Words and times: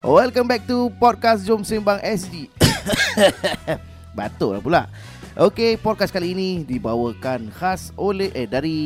Welcome 0.00 0.48
back 0.48 0.64
to 0.64 0.88
podcast 0.96 1.44
Jom 1.44 1.60
Sembang 1.60 2.00
SG 2.00 2.48
Batuk 4.16 4.56
lah 4.56 4.60
pula 4.64 4.82
Okey, 5.36 5.76
podcast 5.76 6.08
kali 6.08 6.32
ini 6.32 6.64
dibawakan 6.64 7.52
khas 7.52 7.92
oleh 7.94 8.32
eh 8.32 8.48
dari 8.48 8.80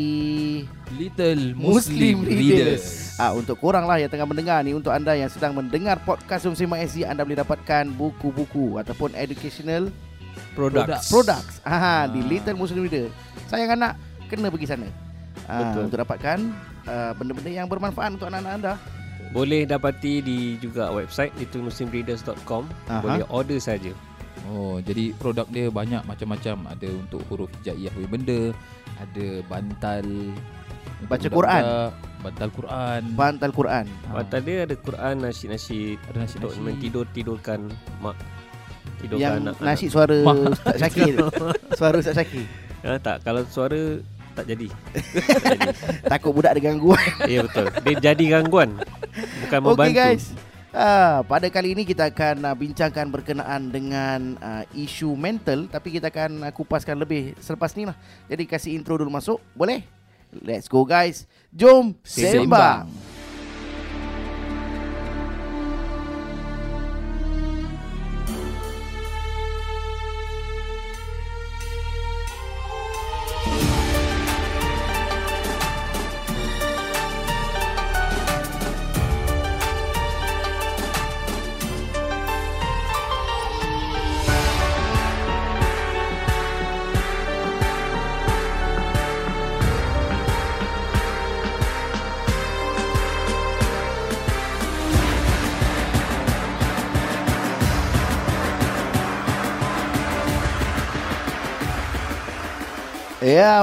Little 0.91 1.55
Muslim 1.55 2.19
Muslim, 2.19 2.27
Readers. 2.27 2.51
Readers. 2.51 2.85
Ah 3.15 3.31
untuk 3.31 3.63
korang 3.63 3.87
lah 3.87 4.03
yang 4.03 4.11
tengah 4.11 4.27
mendengar 4.27 4.59
ni 4.61 4.75
untuk 4.75 4.91
anda 4.91 5.15
yang 5.15 5.31
sedang 5.31 5.55
mendengar 5.55 6.03
podcast 6.03 6.51
Jom 6.51 6.59
Sembang 6.59 6.83
SG 6.83 7.07
anda 7.07 7.23
boleh 7.23 7.39
dapatkan 7.39 7.95
buku-buku 7.95 8.83
ataupun 8.83 9.15
educational 9.15 9.95
Products. 10.59 11.15
products 11.15 11.63
ah, 11.63 12.11
di 12.11 12.19
Ah. 12.19 12.27
Little 12.27 12.59
Muslim 12.59 12.91
Reader. 12.91 13.07
Sayang 13.47 13.79
anak 13.79 13.95
kena 14.27 14.51
pergi 14.51 14.67
sana. 14.67 14.91
Ah, 15.47 15.63
Betul. 15.71 15.83
untuk 15.87 15.99
dapatkan 16.03 16.39
ah, 16.85 17.15
benda-benda 17.15 17.51
yang 17.55 17.71
bermanfaat 17.71 18.19
untuk 18.19 18.27
anak-anak 18.27 18.55
anda. 18.59 18.75
Boleh 19.35 19.67
dapati 19.67 20.23
di 20.23 20.39
juga 20.63 20.95
website 20.95 21.35
littlemuslimreaders.com 21.43 22.71
Aha. 22.87 23.03
Boleh 23.03 23.27
order 23.29 23.59
saja. 23.59 23.91
Oh, 24.47 24.79
jadi 24.79 25.11
produk 25.19 25.49
dia 25.51 25.67
banyak 25.73 26.07
macam-macam. 26.07 26.71
Ada 26.71 26.89
untuk 26.95 27.21
huruf 27.27 27.51
hijaiyah 27.61 27.93
benda, 28.07 28.55
ada 29.01 29.27
bantal 29.51 30.05
Baca 31.05 31.29
Quran. 31.29 31.63
bantal 32.25 32.49
Quran. 32.49 33.01
Bantal 33.13 33.51
Quran. 33.53 33.85
Ah, 34.09 34.13
Bantal 34.23 34.41
dia 34.41 34.65
ada 34.65 34.77
Quran, 34.79 35.15
nasyid-nasyid 35.21 35.99
ada 36.09 36.17
nasi 36.25 36.35
untuk 36.41 36.53
nasi. 36.57 36.65
mentidur-tidurkan 36.65 37.61
mak 38.01 38.17
tidurkan 39.05 39.21
yang 39.21 39.35
anak 39.45 39.55
nasi 39.61 39.87
suara 39.93 40.17
Mak. 40.25 40.37
Ustaz 40.57 40.77
Syakir. 40.81 41.15
suara 41.79 41.97
Ustaz 42.01 42.15
Syakir. 42.17 42.47
Ha, 42.85 42.97
tak 43.01 43.17
kalau 43.25 43.45
suara 43.49 44.01
tak 44.35 44.47
jadi. 44.51 44.67
tak 44.69 45.43
jadi. 45.57 45.69
Takut 46.11 46.31
budak 46.35 46.59
ada 46.59 46.61
gangguan. 46.61 47.09
Ya 47.31 47.41
betul. 47.47 47.67
Dia 47.87 47.95
jadi 48.13 48.25
gangguan. 48.39 48.71
Bukan 49.47 49.59
membantu. 49.63 49.91
Okey 49.91 49.95
guys. 49.95 50.25
Ah, 50.75 51.23
pada 51.23 51.47
kali 51.55 51.71
ini 51.71 51.87
kita 51.87 52.11
akan 52.11 52.51
uh, 52.51 52.57
bincangkan 52.59 53.07
berkenaan 53.07 53.71
dengan 53.71 54.35
uh, 54.43 54.67
isu 54.75 55.15
mental 55.15 55.71
tapi 55.71 55.95
kita 55.95 56.11
akan 56.11 56.51
uh, 56.51 56.51
kupaskan 56.51 56.99
lebih 56.99 57.39
selepas 57.39 57.71
ni 57.79 57.87
lah. 57.87 57.95
Jadi 58.27 58.43
kasih 58.43 58.75
intro 58.75 58.99
dulu 58.99 59.15
masuk, 59.15 59.39
boleh? 59.55 59.87
Let's 60.43 60.67
go 60.67 60.83
guys. 60.83 61.31
Jom 61.55 61.95
sembang. 62.03 62.91
Sembang. 62.91 63.14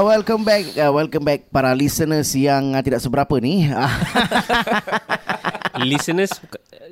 Yeah, 0.01 0.17
welcome 0.17 0.41
back. 0.41 0.65
Uh, 0.73 0.89
welcome 0.89 1.21
back 1.21 1.53
para 1.53 1.77
listeners 1.77 2.33
yang 2.33 2.73
uh, 2.73 2.81
tidak 2.81 3.05
seberapa 3.05 3.37
ni. 3.37 3.69
Listeners 5.93 6.41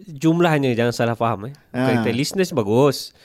jumlahnya 0.05 0.77
jangan 0.77 0.93
salah 0.93 1.17
faham 1.17 1.49
eh. 1.49 1.53
Ah. 1.73 2.05
kita 2.05 2.13
listeners 2.13 2.53
bagus. 2.53 3.17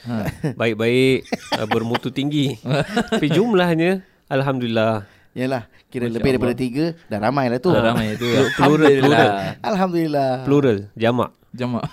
Baik-baik 0.57 1.29
uh, 1.61 1.69
bermutu 1.69 2.09
tinggi. 2.09 2.57
Tapi 2.65 3.29
jumlahnya 3.29 4.01
alhamdulillah 4.25 5.05
Yalah, 5.37 5.69
kira 5.93 6.09
Masya 6.09 6.17
lebih 6.17 6.29
daripada 6.33 6.55
Allah. 6.57 6.65
tiga 6.65 6.85
dah 7.05 7.19
ramai 7.21 7.45
lah 7.45 7.59
tu. 7.61 7.69
Dah 7.69 7.83
ramai 7.85 8.17
tu. 8.17 8.25
Plural, 8.57 8.89
plural. 8.89 9.29
Alhamdulillah. 9.61 9.61
Alhamdulillah. 9.61 10.29
plural 10.49 10.77
jamak. 10.97 11.29
Jamak. 11.53 11.85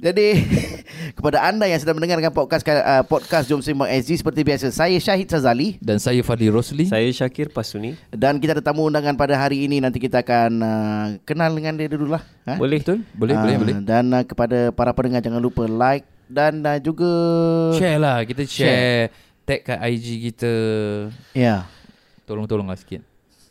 Jadi 0.00 0.32
kepada 1.20 1.44
anda 1.44 1.68
yang 1.68 1.76
sedang 1.76 2.00
mendengarkan 2.00 2.32
podcast 2.32 2.64
uh, 2.64 3.04
podcast 3.04 3.44
Jom 3.44 3.60
Sembang 3.60 3.84
SG 3.92 4.24
seperti 4.24 4.40
biasa 4.40 4.72
saya 4.72 4.96
Syahid 4.96 5.28
Sazali 5.28 5.76
Dan 5.76 6.00
saya 6.00 6.24
Fadli 6.24 6.48
Rosli. 6.48 6.88
Saya 6.88 7.04
Syakir 7.12 7.52
Pasuni. 7.52 8.00
dan 8.08 8.40
kita 8.40 8.56
ada 8.56 8.64
tamu 8.64 8.88
undangan 8.88 9.12
pada 9.12 9.36
hari 9.36 9.68
ini 9.68 9.76
nanti 9.76 10.00
kita 10.00 10.24
akan 10.24 10.50
uh, 10.56 11.04
kenal 11.28 11.52
dengan 11.52 11.76
dia 11.76 11.92
dulu 11.92 12.16
lah. 12.16 12.24
Ha? 12.48 12.56
Boleh. 12.56 12.80
Betul? 12.80 13.04
Boleh, 13.12 13.34
Ah, 13.36 13.42
boleh, 13.44 13.56
boleh. 13.60 13.74
Dan 13.84 14.04
uh, 14.16 14.24
kepada 14.24 14.72
para 14.72 14.96
pendengar 14.96 15.20
jangan 15.20 15.44
lupa 15.44 15.68
like 15.68 16.08
dan 16.32 16.64
uh, 16.64 16.80
juga 16.80 17.10
Share 17.76 18.00
lah. 18.00 18.24
Kita 18.24 18.42
share. 18.48 19.12
Tag 19.44 19.60
kat 19.68 19.78
IG 19.84 20.32
kita. 20.32 20.52
Ya. 21.36 21.68
Tolong-tolonglah 22.24 22.80
sikit. 22.80 23.04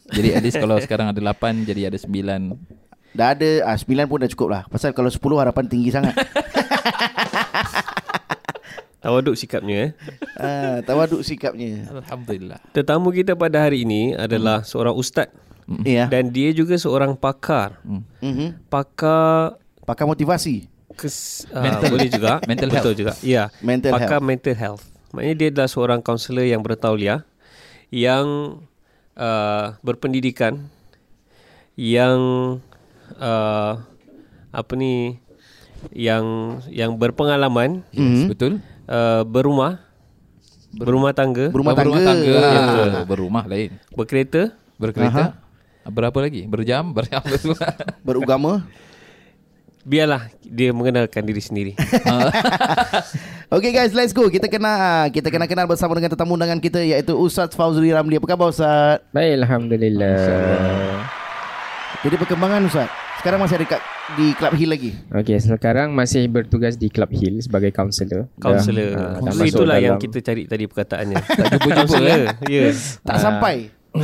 Jadi 0.09 0.33
at 0.33 0.41
least 0.41 0.57
kalau 0.57 0.81
sekarang 0.83 1.13
ada 1.13 1.21
8 1.21 1.61
jadi 1.61 1.93
ada 1.93 1.97
9. 2.01 2.88
Dah 3.09 3.33
ada 3.33 3.49
uh, 3.65 3.77
9 3.77 4.05
pun 4.05 4.21
dah 4.21 4.29
cukup 4.29 4.49
lah. 4.49 4.63
Pasal 4.69 4.93
kalau 4.93 5.09
10 5.09 5.17
harapan 5.37 5.65
tinggi 5.65 5.89
sangat. 5.89 6.13
Tawaduk 8.99 9.31
sikapnya 9.31 9.75
eh. 9.79 9.89
uh, 10.35 10.83
tawaduk 10.83 11.23
sikapnya. 11.23 11.87
Alhamdulillah. 11.87 12.59
Tetamu 12.75 13.15
kita 13.15 13.31
pada 13.31 13.63
hari 13.63 13.87
ini 13.87 14.11
adalah 14.11 14.67
seorang 14.67 14.91
ustaz 14.91 15.31
Ya. 15.85 16.09
dan 16.09 16.33
dia 16.33 16.49
juga 16.51 16.75
seorang 16.75 17.13
pakar. 17.15 17.77
Hmm. 17.85 18.03
Mhm. 18.19 18.67
Pakar 18.67 19.55
Pakar 19.85 20.05
motivasi. 20.05 20.67
kes, 20.99 21.47
uh, 21.55 21.79
boleh 21.87 22.11
juga. 22.11 22.41
Mental 22.49 22.67
Betul 22.67 22.91
health. 22.91 22.99
juga. 22.99 23.13
Ya. 23.23 23.47
Mental 23.63 23.95
pakar 23.95 24.19
health. 24.19 24.27
mental 24.27 24.55
health. 24.57 24.83
Maknanya 25.15 25.35
dia 25.39 25.47
adalah 25.49 25.69
seorang 25.71 25.99
kaunselor 26.03 26.43
yang 26.43 26.59
bertauliah 26.59 27.23
yang 27.89 28.59
uh, 29.15 29.79
berpendidikan 29.79 30.67
yang 31.79 32.19
uh, 33.17 33.71
apa 34.49 34.73
ni 34.73 35.17
yang 35.95 36.25
yang 36.67 36.91
berpengalaman 36.93 37.81
Yes, 37.89 38.27
Mhm. 38.27 38.27
Betul? 38.29 38.53
uh, 38.85 39.23
berumah 39.23 39.79
berumah 40.69 41.13
tangga 41.15 41.49
Berumah 41.49 41.73
tangga. 41.73 41.97
Berumah 41.97 42.01
tangga. 42.05 42.29
Ah. 42.29 42.41
Ya, 42.53 42.59
betul. 42.61 42.89
Berumah 43.07 43.43
lain. 43.45 43.69
berkereta 43.89 44.43
Berkereta. 44.77 45.25
Berapa 45.89 46.17
lagi? 46.21 46.45
Berjam? 46.45 46.91
Berjam 46.97 47.23
betul. 47.25 47.57
Berugama. 48.05 48.67
biarlah 49.79 50.27
dia 50.43 50.69
mengenalkan 50.69 51.23
diri 51.23 51.39
sendiri 51.39 51.71
Okay 53.49 53.73
guys, 53.73 53.95
let's 53.97 54.13
go. 54.13 54.29
Kita 54.29 54.45
kena 54.45 55.07
kita 55.09 55.33
kena 55.33 55.49
kenal 55.49 55.65
bersama 55.65 55.97
dengan 55.97 56.13
tetamu 56.13 56.37
undangan 56.37 56.61
kita 56.61 56.85
iaitu 56.85 57.17
Ustaz 57.17 57.57
Fauzuli 57.57 57.89
Ramli. 57.89 58.21
Apa 58.21 58.29
khabar 58.29 58.53
Ustaz? 58.53 59.01
Baik, 59.09 59.41
Alhamdulillah. 59.41 61.01
Jadi 62.05 62.15
perkembangan 62.15 62.69
Ustaz. 62.69 62.85
Sekarang 63.19 63.39
masih 63.39 63.55
ada 63.57 63.67
kat, 63.67 63.81
di 64.15 64.31
Club 64.31 64.53
Hill 64.55 64.71
lagi. 64.71 64.91
Okey, 65.11 65.37
sekarang 65.37 65.91
masih 65.91 66.23
bertugas 66.25 66.73
di 66.73 66.87
Club 66.87 67.11
Hill 67.11 67.43
sebagai 67.43 67.67
kaunselor. 67.69 68.31
kaunselor 68.37 68.89
Dah, 68.89 68.95
ah, 68.95 69.11
dah 69.13 69.19
Kaunselor 69.27 69.45
itulah 69.45 69.75
dalam- 69.75 69.85
yang 69.85 69.97
kita 69.97 70.17
cari 70.21 70.43
tadi 70.45 70.63
perkataannya 70.65 71.15
jumpa-jumpa, 71.19 71.75
kaunselor 71.75 72.19
ya 72.47 72.71
Tak 73.07 73.11
Ah. 73.11 73.19
sampai. 73.19 73.55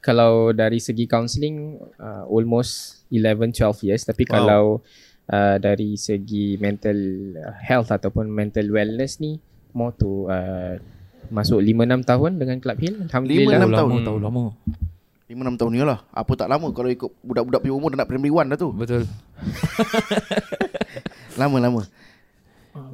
kalau 0.00 0.50
dari 0.52 0.80
segi 0.80 1.04
counselling 1.04 1.76
uh, 1.96 2.24
almost 2.26 3.04
11 3.10 3.52
12 3.52 3.84
years 3.84 4.02
tapi 4.02 4.24
Wow. 4.24 4.32
kalau 4.32 4.64
uh, 5.28 5.56
dari 5.58 5.94
segi 5.94 6.56
mental 6.56 6.96
health 7.60 7.90
ataupun 7.90 8.26
mental 8.26 8.64
wellness 8.68 9.18
ni 9.18 9.36
more 9.70 9.92
to 9.92 10.26
uh, 10.26 10.80
masuk 11.28 11.60
5 11.60 11.68
6 11.84 12.02
tahun 12.04 12.32
dengan 12.36 12.56
Club 12.58 12.78
Hill 12.78 12.94
alhamdulillah. 13.04 13.54
Enam 13.54 13.68
Tahu 13.68 13.76
tahun. 13.76 13.90
lama, 13.92 14.00
tahu 14.02 14.18
lama. 14.18 14.44
5-6 15.28 15.60
tahun 15.60 15.70
ni 15.76 15.84
lah. 15.84 16.00
Apa 16.08 16.32
tak 16.34 16.48
lama 16.48 16.72
kalau 16.72 16.88
ikut 16.88 17.10
budak-budak 17.20 17.60
punya 17.60 17.74
umur 17.76 17.88
dah 17.92 17.98
nak 18.00 18.08
primary 18.08 18.32
one 18.32 18.48
dah 18.48 18.58
tu. 18.58 18.72
Betul. 18.72 19.04
Lama-lama. 21.40 21.84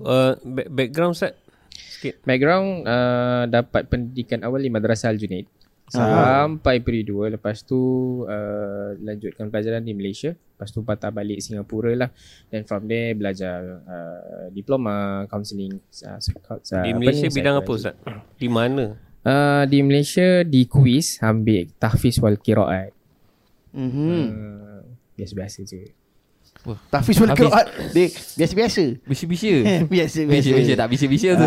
uh, 0.02 0.34
back- 0.42 0.70
background 0.72 1.14
set 1.14 1.38
sikit 1.74 2.20
Background 2.22 2.84
uh, 2.84 3.44
dapat 3.48 3.88
pendidikan 3.88 4.44
awal 4.44 4.60
di 4.60 4.68
Madrasah 4.68 5.08
Al-Junaid 5.12 5.48
Aha. 5.92 6.44
sampai 6.48 6.80
peri 6.80 7.04
2 7.04 7.36
lepas 7.36 7.60
tu 7.64 7.76
uh, 8.24 8.96
lanjutkan 9.00 9.52
pelajaran 9.52 9.84
di 9.84 9.92
Malaysia 9.92 10.32
lepas 10.32 10.68
tu 10.72 10.80
patah 10.80 11.12
balik 11.12 11.40
Singapura 11.44 11.92
lah 11.92 12.10
dan 12.48 12.64
from 12.64 12.88
there 12.88 13.12
belajar 13.12 13.84
uh, 13.84 14.46
diploma 14.52 15.24
counselling 15.28 15.76
uh, 15.76 16.18
di 16.84 16.90
Malaysia 16.96 17.28
bidang 17.28 17.60
apa. 17.60 17.70
Ustaz 17.72 17.94
di 18.36 18.48
mana 18.48 18.96
Uh, 19.24 19.64
di 19.64 19.80
Malaysia 19.80 20.44
di 20.44 20.68
kuis 20.68 21.16
ambil 21.18 21.72
tahfiz 21.76 22.20
wal 22.20 22.36
qiraat. 22.36 22.92
Mhm. 23.72 23.88
Hmm. 23.88 24.84
Biasa-biasa 25.16 25.64
je. 25.64 25.88
Tahfiz 26.88 27.16
wal. 27.16 27.32
Dia 27.32 28.06
biasa-biasa. 28.36 28.84
Biasa-biasa. 29.08 30.20
Bisya-bisya 30.28 30.74
tak 30.76 30.88
bisya-bisya 30.88 31.30
tu. 31.34 31.44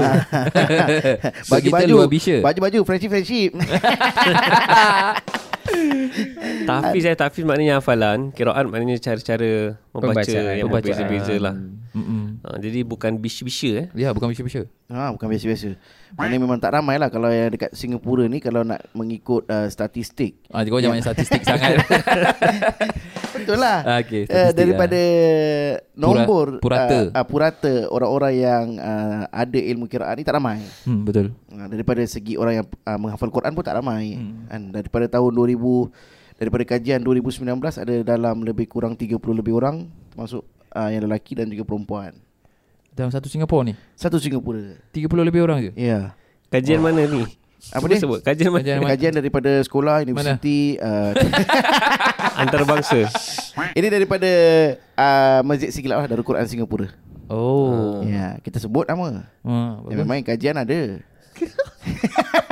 Bagi 1.53 1.69
Kita 1.69 1.77
baju. 1.81 1.93
luar 1.93 2.09
bisya. 2.09 2.37
Baju-baju 2.41 2.79
friendship-friendship. 2.81 3.51
Tahfiz 6.63 7.03
saya 7.03 7.15
tahfiz 7.15 7.43
maknanya 7.43 7.79
hafalan 7.79 8.31
Kiraat 8.31 8.65
maknanya 8.65 8.97
cara-cara 8.97 9.75
membaca 9.91 10.23
Pembacaan. 10.23 10.55
yang 10.55 10.69
berbeza-beza 10.71 11.35
lah 11.37 11.55
Mm-mm. 11.55 11.86
Ha, 12.47 12.55
jadi 12.63 12.87
bukan 12.87 13.19
bisha-bisha 13.19 13.69
eh. 13.75 13.85
Ya, 13.91 14.15
bukan 14.15 14.31
bisha-bisha. 14.31 14.71
Ha, 14.87 15.11
bukan 15.11 15.27
biasa-biasa. 15.27 15.75
Maknanya 16.15 16.39
memang 16.39 16.63
tak 16.63 16.79
ramai 16.79 16.95
lah 16.95 17.11
kalau 17.11 17.27
yang 17.27 17.51
dekat 17.51 17.75
Singapura 17.75 18.23
ni 18.23 18.39
kalau 18.39 18.63
nak 18.63 18.87
mengikut 18.95 19.43
uh, 19.51 19.67
statistik. 19.67 20.39
Ah, 20.47 20.63
kau 20.63 20.79
jangan 20.79 20.95
main 20.95 21.03
statistik 21.03 21.43
sangat. 21.49 21.83
Betul 23.35 23.59
lah. 23.59 23.83
Ah, 23.83 23.99
okey, 23.99 24.23
Eh, 24.23 24.31
statistik 24.31 24.55
daripada 24.55 25.01
nombor 25.91 26.63
purata. 26.63 27.11
Uh, 27.11 27.19
uh, 27.19 27.25
purata 27.27 27.73
orang-orang 27.91 28.33
yang 28.39 28.65
uh, 28.79 29.27
ada 29.27 29.59
ilmu 29.59 29.91
kiraan 29.91 30.15
ni 30.15 30.23
tak 30.23 30.39
ramai. 30.39 30.63
hmm, 30.87 31.01
betul. 31.03 31.35
Uh, 31.51 31.67
daripada 31.67 31.99
segi 32.07 32.39
orang 32.39 32.63
yang 32.63 32.67
uh, 32.87 32.95
menghafal 32.95 33.27
Quran 33.27 33.51
pun 33.51 33.67
tak 33.67 33.75
ramai. 33.75 34.15
Hmm. 34.15 34.47
Kan 34.47 34.61
daripada 34.71 35.11
tahun 35.11 35.35
2000 35.35 36.39
daripada 36.39 36.63
kajian 36.63 37.03
2019 37.03 37.43
ada 37.59 37.95
dalam 38.07 38.39
lebih 38.39 38.71
kurang 38.71 38.95
30 38.95 39.19
lebih 39.35 39.51
orang 39.51 39.91
termasuk 40.15 40.47
uh, 40.71 40.87
yang 40.87 41.03
lelaki 41.03 41.35
dan 41.35 41.51
juga 41.51 41.67
perempuan. 41.67 42.15
Dalam 42.97 43.13
satu 43.13 43.29
Singapura 43.29 43.61
ni, 43.61 43.77
Satu 43.93 44.17
Singapura. 44.17 44.73
30 44.89 45.05
lebih 45.21 45.45
orang 45.45 45.69
je. 45.69 45.71
Ya. 45.77 46.17
Kajian 46.49 46.81
mana 46.81 47.05
ni? 47.05 47.29
Apa 47.69 47.85
dia? 47.85 48.01
sebut. 48.01 48.25
Kajian 48.25 48.49
mana? 48.49 48.65
Kajian 48.65 48.77
mana? 48.81 48.89
Kajian 48.97 49.13
daripada 49.13 49.51
sekolah, 49.61 50.01
universiti, 50.01 50.81
uh, 50.81 51.13
Antarabangsa. 52.41 53.05
ini 53.77 53.87
daripada 53.93 54.31
uh, 54.97 55.45
Masjid 55.45 55.69
Sigilau 55.69 56.01
lah, 56.01 56.09
Darul 56.09 56.25
Quran 56.25 56.49
Singapura. 56.49 56.89
Oh. 57.29 58.01
Ya, 58.01 58.41
kita 58.41 58.57
sebut 58.57 58.89
nama. 58.89 59.29
Bagus. 59.45 59.93
memang 59.93 60.25
kajian 60.25 60.57
ada. 60.57 60.97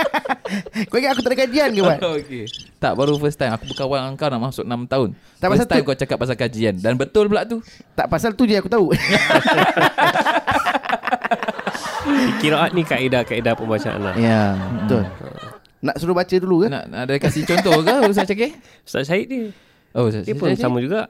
Kau 0.89 0.97
ingat 0.97 1.11
aku 1.11 1.21
tak 1.21 1.31
ada 1.31 1.39
kajian 1.41 1.69
ke, 1.69 1.81
Wan? 1.81 1.97
okay. 2.17 2.43
Tak 2.77 2.93
baru 2.93 3.17
first 3.17 3.35
time 3.35 3.51
Aku 3.51 3.65
berkawan 3.65 3.97
dengan 3.99 4.13
kau 4.15 4.29
nak 4.29 4.41
masuk 4.43 4.61
6 4.61 4.85
tahun 4.85 5.09
Tak, 5.11 5.47
First 5.47 5.51
pasal 5.51 5.67
time 5.67 5.81
tu- 5.81 5.87
kau 5.87 5.97
cakap 5.97 6.17
pasal 6.17 6.35
kajian 6.35 6.75
Dan 6.75 6.93
betul 6.95 7.25
pula 7.25 7.41
tu 7.43 7.65
Tak 7.93 8.05
pasal 8.05 8.33
tu 8.33 8.45
je 8.45 8.55
aku 8.55 8.69
tahu. 8.69 8.93
Kiraat 12.37 12.71
ni 12.71 12.85
kaedah-kaedah 12.85 13.57
pembacaan 13.57 13.99
lah. 13.99 14.13
ya, 14.15 14.53
betul. 14.79 15.03
Nak 15.81 15.95
suruh 15.97 16.13
baca 16.13 16.35
dulu 16.35 16.61
ke? 16.61 16.67
Nak, 16.69 16.83
nak 16.85 16.99
ada 17.03 17.13
kasih 17.17 17.41
contoh 17.43 17.81
ke 17.81 17.93
Ustaz 18.05 18.29
Cakir? 18.29 18.53
Ustaz 18.81 19.05
Syed 19.05 19.25
ni. 19.27 19.49
Oh, 19.91 20.05
Ustaz 20.05 20.21
Dia 20.23 20.37
pun 20.37 20.53
sama 20.53 20.77
juga. 20.77 21.09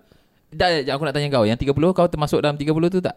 Tak, 0.56 0.88
aku 0.88 1.04
nak 1.04 1.12
tanya 1.12 1.28
kau 1.28 1.44
Yang 1.44 1.68
30 1.68 1.76
kau 1.92 2.08
termasuk 2.08 2.40
dalam 2.40 2.56
30 2.56 2.72
tu 2.90 3.00
tak? 3.04 3.16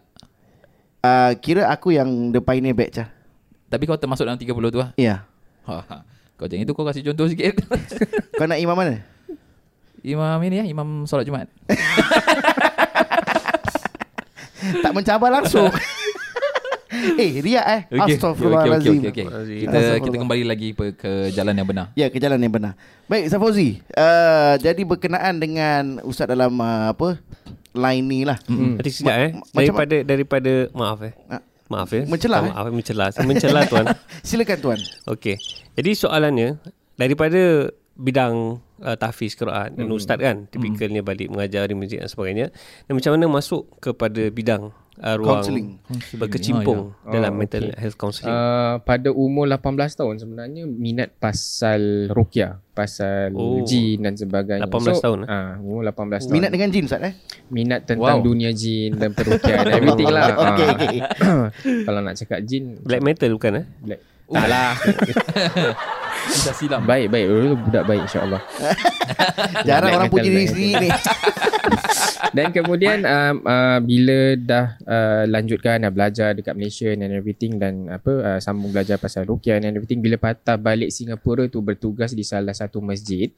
Uh, 0.99 1.31
kira 1.39 1.71
aku 1.71 1.95
yang 1.95 2.07
the 2.29 2.43
pioneer 2.43 2.75
batch 2.75 2.99
lah. 2.99 3.07
Tapi 3.69 3.87
kau 3.87 3.95
termasuk 3.95 4.27
dalam 4.27 4.35
30 4.35 4.51
tu 4.67 4.79
lah 4.79 4.91
Ya. 4.95 5.15
ha, 5.15 5.38
ha. 5.71 5.97
Kau 6.37 6.47
jangan 6.47 6.63
itu 6.63 6.71
kau 6.71 6.83
kasih 6.83 7.03
contoh 7.03 7.27
sikit 7.27 7.59
Kau 8.39 8.45
nak 8.45 8.55
imam 8.55 8.71
mana? 8.71 9.03
Imam 9.99 10.39
ini 10.39 10.55
ya 10.55 10.65
Imam 10.65 11.03
solat 11.03 11.23
Jumaat 11.23 11.51
tak 14.79 14.91
mencabar 14.91 15.29
langsung. 15.31 15.71
eh, 17.15 17.31
riak 17.39 17.65
eh. 17.65 17.81
Okey, 17.93 18.15
Astaghfirullahalazim. 18.15 18.99
okey, 18.99 19.09
okey, 19.09 19.23
okey. 19.23 19.25
Azim. 19.29 19.59
Kita, 19.61 19.79
kita 20.01 20.15
kembali 20.17 20.43
lagi 20.43 20.69
pe- 20.71 20.91
ke 20.93 21.11
jalan 21.31 21.53
yang 21.53 21.63
benar 21.65 21.85
Ya, 21.93 22.07
ke 22.07 22.17
jalan 22.17 22.37
yang 22.37 22.51
benar. 22.51 22.73
Baik, 23.05 23.29
Safozi. 23.29 23.79
Uh, 23.91 24.55
jadi 24.57 24.81
berkenaan 24.83 25.37
dengan 25.37 26.03
Ustaz 26.03 26.27
dalam 26.27 26.51
uh, 26.53 26.91
apa? 26.91 27.17
Line 27.71 28.03
ni 28.03 28.19
lah. 28.23 28.37
Hmm. 28.45 28.75
Tadi 28.75 28.89
sekejap 28.89 29.15
eh. 29.17 29.31
Ma- 29.31 29.45
macam 29.53 29.73
Daripada 29.75 29.95
daripada 30.03 30.51
maaf 30.71 30.99
eh. 31.01 31.13
Ah, 31.27 31.41
Maaf 31.69 31.93
ya. 31.93 32.03
Mencelah, 32.09 32.49
Maaf 32.49 32.65
eh 32.65 32.73
mencelah. 32.73 33.07
Saya 33.13 33.25
mencelah 33.29 33.63
tuan. 33.69 33.85
Silakan 34.27 34.57
tuan. 34.57 34.79
Okey. 35.05 35.37
Jadi 35.77 35.89
soalannya 35.93 36.57
daripada 36.97 37.69
bidang 37.99 38.57
uh, 38.81 38.95
tahfiz 38.95 39.35
Quran 39.35 39.75
dan 39.75 39.85
ustaz 39.91 40.17
kan 40.17 40.47
tipikalnya 40.47 41.03
balik 41.03 41.27
mengajar 41.27 41.67
di 41.67 41.75
masjid 41.75 41.99
dan 41.99 42.07
sebagainya 42.07 42.47
dan 42.87 42.93
macam 42.95 43.11
mana 43.11 43.25
masuk 43.27 43.67
kepada 43.83 44.31
bidang 44.31 44.71
uh, 44.99 45.15
ruang 45.15 45.39
Counselling. 45.39 45.67
berkecimpung 46.13 46.93
Oh, 46.93 47.09
dalam 47.09 47.31
oh, 47.31 47.37
mental 47.37 47.63
okey. 47.65 47.75
health 47.75 47.95
counselling. 47.95 48.31
Uh, 48.31 48.75
pada 48.81 49.09
umur 49.09 49.45
18 49.45 49.65
tahun 49.95 50.15
sebenarnya 50.17 50.63
minat 50.63 51.09
pasal 51.15 52.07
ruqyah, 52.07 52.59
pasal 52.71 53.31
Oh. 53.31 53.59
oh. 53.59 53.65
jin 53.65 53.99
dan 53.99 54.13
sebagainya. 54.13 54.67
18 54.67 54.99
tahun, 54.99 55.17
eh? 55.23 55.27
Ah, 55.27 55.55
umur 55.57 55.83
18 55.83 55.95
tahun. 56.21 56.33
Minat 56.33 56.49
dengan 56.49 56.69
jin 56.69 56.83
Ustaz 56.83 57.01
eh? 57.01 57.13
minat 57.49 57.81
tentang 57.83 58.19
Wow. 58.19 58.25
dunia 58.25 58.51
jin 58.51 58.93
dan 58.93 59.11
perukian 59.11 59.57
dan 59.59 59.73
everything 59.79 60.07
lah. 60.07 60.23
Okey, 60.45 60.65
Ah. 60.65 60.75
okey. 60.75 60.99
Kalau 61.87 61.99
nak 61.99 62.15
cakap 62.15 62.39
jin 62.43 62.77
Black 62.79 63.01
metal 63.01 63.31
bukan 63.31 63.51
eh? 63.55 63.65
black. 63.79 64.01
Tak 64.29 64.45
lah. 64.45 64.71
Bisa 66.27 66.51
silam 66.51 66.83
baik, 66.83 67.07
baik. 67.07 67.25
Dulu 67.29 67.55
budak 67.69 67.83
baik 67.87 68.01
insyaAllah. 68.09 68.41
Jarang 69.67 69.91
orang 69.95 70.09
puji 70.11 70.29
diri 70.29 70.47
sendiri 70.49 70.75
ni. 70.87 70.89
Dan 72.35 72.53
kemudian 72.53 73.01
um, 73.09 73.41
uh, 73.41 73.79
bila 73.81 74.37
dah 74.37 74.77
uh, 74.85 75.23
lanjutkan 75.25 75.81
dah 75.81 75.91
belajar 75.93 76.37
dekat 76.37 76.53
Malaysia 76.53 76.89
and 76.93 77.09
everything 77.09 77.57
dan 77.57 77.89
apa 77.89 78.11
uh, 78.21 78.39
sambung 78.39 78.69
belajar 78.69 79.01
pasal 79.01 79.25
ruqyah 79.25 79.57
and 79.57 79.73
everything 79.73 79.97
bila 79.97 80.21
patah 80.21 80.59
balik 80.59 80.93
Singapura 80.93 81.49
tu 81.49 81.65
bertugas 81.65 82.13
di 82.13 82.21
salah 82.21 82.53
satu 82.53 82.85
masjid 82.85 83.33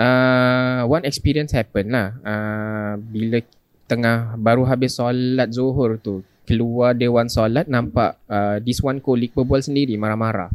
uh, 0.00 0.88
one 0.88 1.04
experience 1.04 1.52
happen 1.52 1.92
lah 1.92 2.16
uh, 2.24 2.94
bila 2.96 3.44
tengah 3.84 4.40
baru 4.40 4.64
habis 4.64 4.96
solat 4.96 5.52
Zuhur 5.52 6.00
tu 6.00 6.24
keluar 6.48 6.96
dewan 6.96 7.28
solat 7.28 7.68
nampak 7.68 8.16
uh, 8.28 8.56
this 8.60 8.80
one 8.80 9.04
colleague 9.04 9.36
berbual 9.36 9.60
sendiri 9.60 9.96
marah-marah 10.00 10.48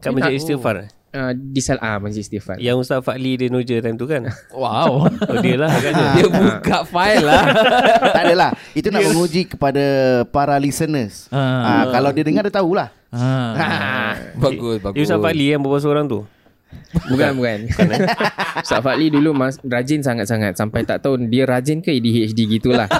Kat 0.00 0.10
masjid 0.14 0.36
istighfar 0.38 0.74
eh? 0.84 0.88
uh, 1.14 1.32
di 1.32 1.60
sal 1.62 1.78
ah 1.78 2.02
masjid 2.02 2.26
istighfar 2.26 2.58
Yang 2.58 2.76
Ustaz 2.84 3.00
Fakli 3.06 3.38
dia 3.38 3.48
noja 3.48 3.78
time 3.78 3.96
tu 3.96 4.06
kan? 4.10 4.26
Wow 4.52 5.06
Oh 5.06 5.36
dia 5.40 5.56
lah 5.56 5.70
agaknya. 5.70 6.06
Dia 6.18 6.26
buka 6.28 6.78
file 6.86 7.24
lah 7.24 7.42
tak 8.14 8.22
adalah. 8.28 8.50
Itu 8.74 8.90
nak 8.90 9.02
menguji 9.06 9.46
kepada 9.46 9.84
para 10.28 10.58
listeners. 10.58 11.30
Ah. 11.30 11.38
Ah, 11.64 11.84
kalau 11.94 12.10
dia 12.10 12.26
dengar 12.26 12.42
dia 12.46 12.54
tahulah. 12.54 12.88
ha. 13.14 14.18
Bagus 14.34 14.82
bagus 14.82 14.94
Dia 14.98 15.02
Ustaz 15.06 15.20
Fakli 15.22 15.54
yang 15.54 15.62
berbual 15.62 15.80
seorang 15.80 16.06
tu. 16.10 16.26
Bukan 17.10 17.38
bukan. 17.38 17.58
Ustaz 18.58 18.82
Fadli 18.82 19.06
dulu 19.06 19.30
mas, 19.30 19.62
rajin 19.62 20.02
sangat-sangat 20.02 20.58
sampai 20.58 20.82
tak 20.82 21.02
tahu 21.02 21.18
dia 21.26 21.46
rajin 21.46 21.78
ke 21.78 21.94
ADHD 21.94 22.58
gitulah. 22.58 22.90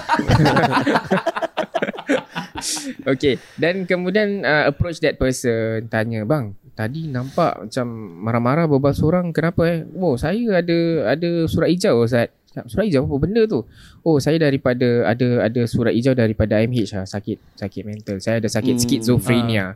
okay 3.04 3.36
dan 3.60 3.84
kemudian 3.84 4.40
uh, 4.46 4.70
approach 4.70 5.02
that 5.02 5.20
person 5.20 5.84
tanya 5.92 6.24
bang 6.24 6.56
tadi 6.74 7.06
nampak 7.06 7.70
macam 7.70 7.86
marah-marah 8.22 8.64
berbual 8.66 8.94
seorang 8.94 9.30
kenapa 9.30 9.62
eh 9.66 9.78
oh 9.98 10.18
saya 10.18 10.58
ada 10.58 10.78
ada 11.14 11.30
surat 11.46 11.70
hijau 11.70 12.02
Ustaz 12.02 12.34
Surat 12.70 12.86
hijau 12.86 13.10
apa 13.10 13.16
benda 13.18 13.42
tu? 13.50 13.66
Oh 14.06 14.22
saya 14.22 14.38
daripada 14.38 15.10
ada 15.10 15.42
ada 15.42 15.62
surat 15.66 15.90
hijau 15.90 16.14
daripada 16.14 16.62
IMH 16.62 16.94
lah, 16.94 17.02
sakit 17.02 17.58
sakit 17.58 17.82
mental. 17.82 18.22
Saya 18.22 18.38
ada 18.38 18.46
sakit 18.46 18.78
Hmm, 18.78 18.82
skizofrenia. 18.86 19.66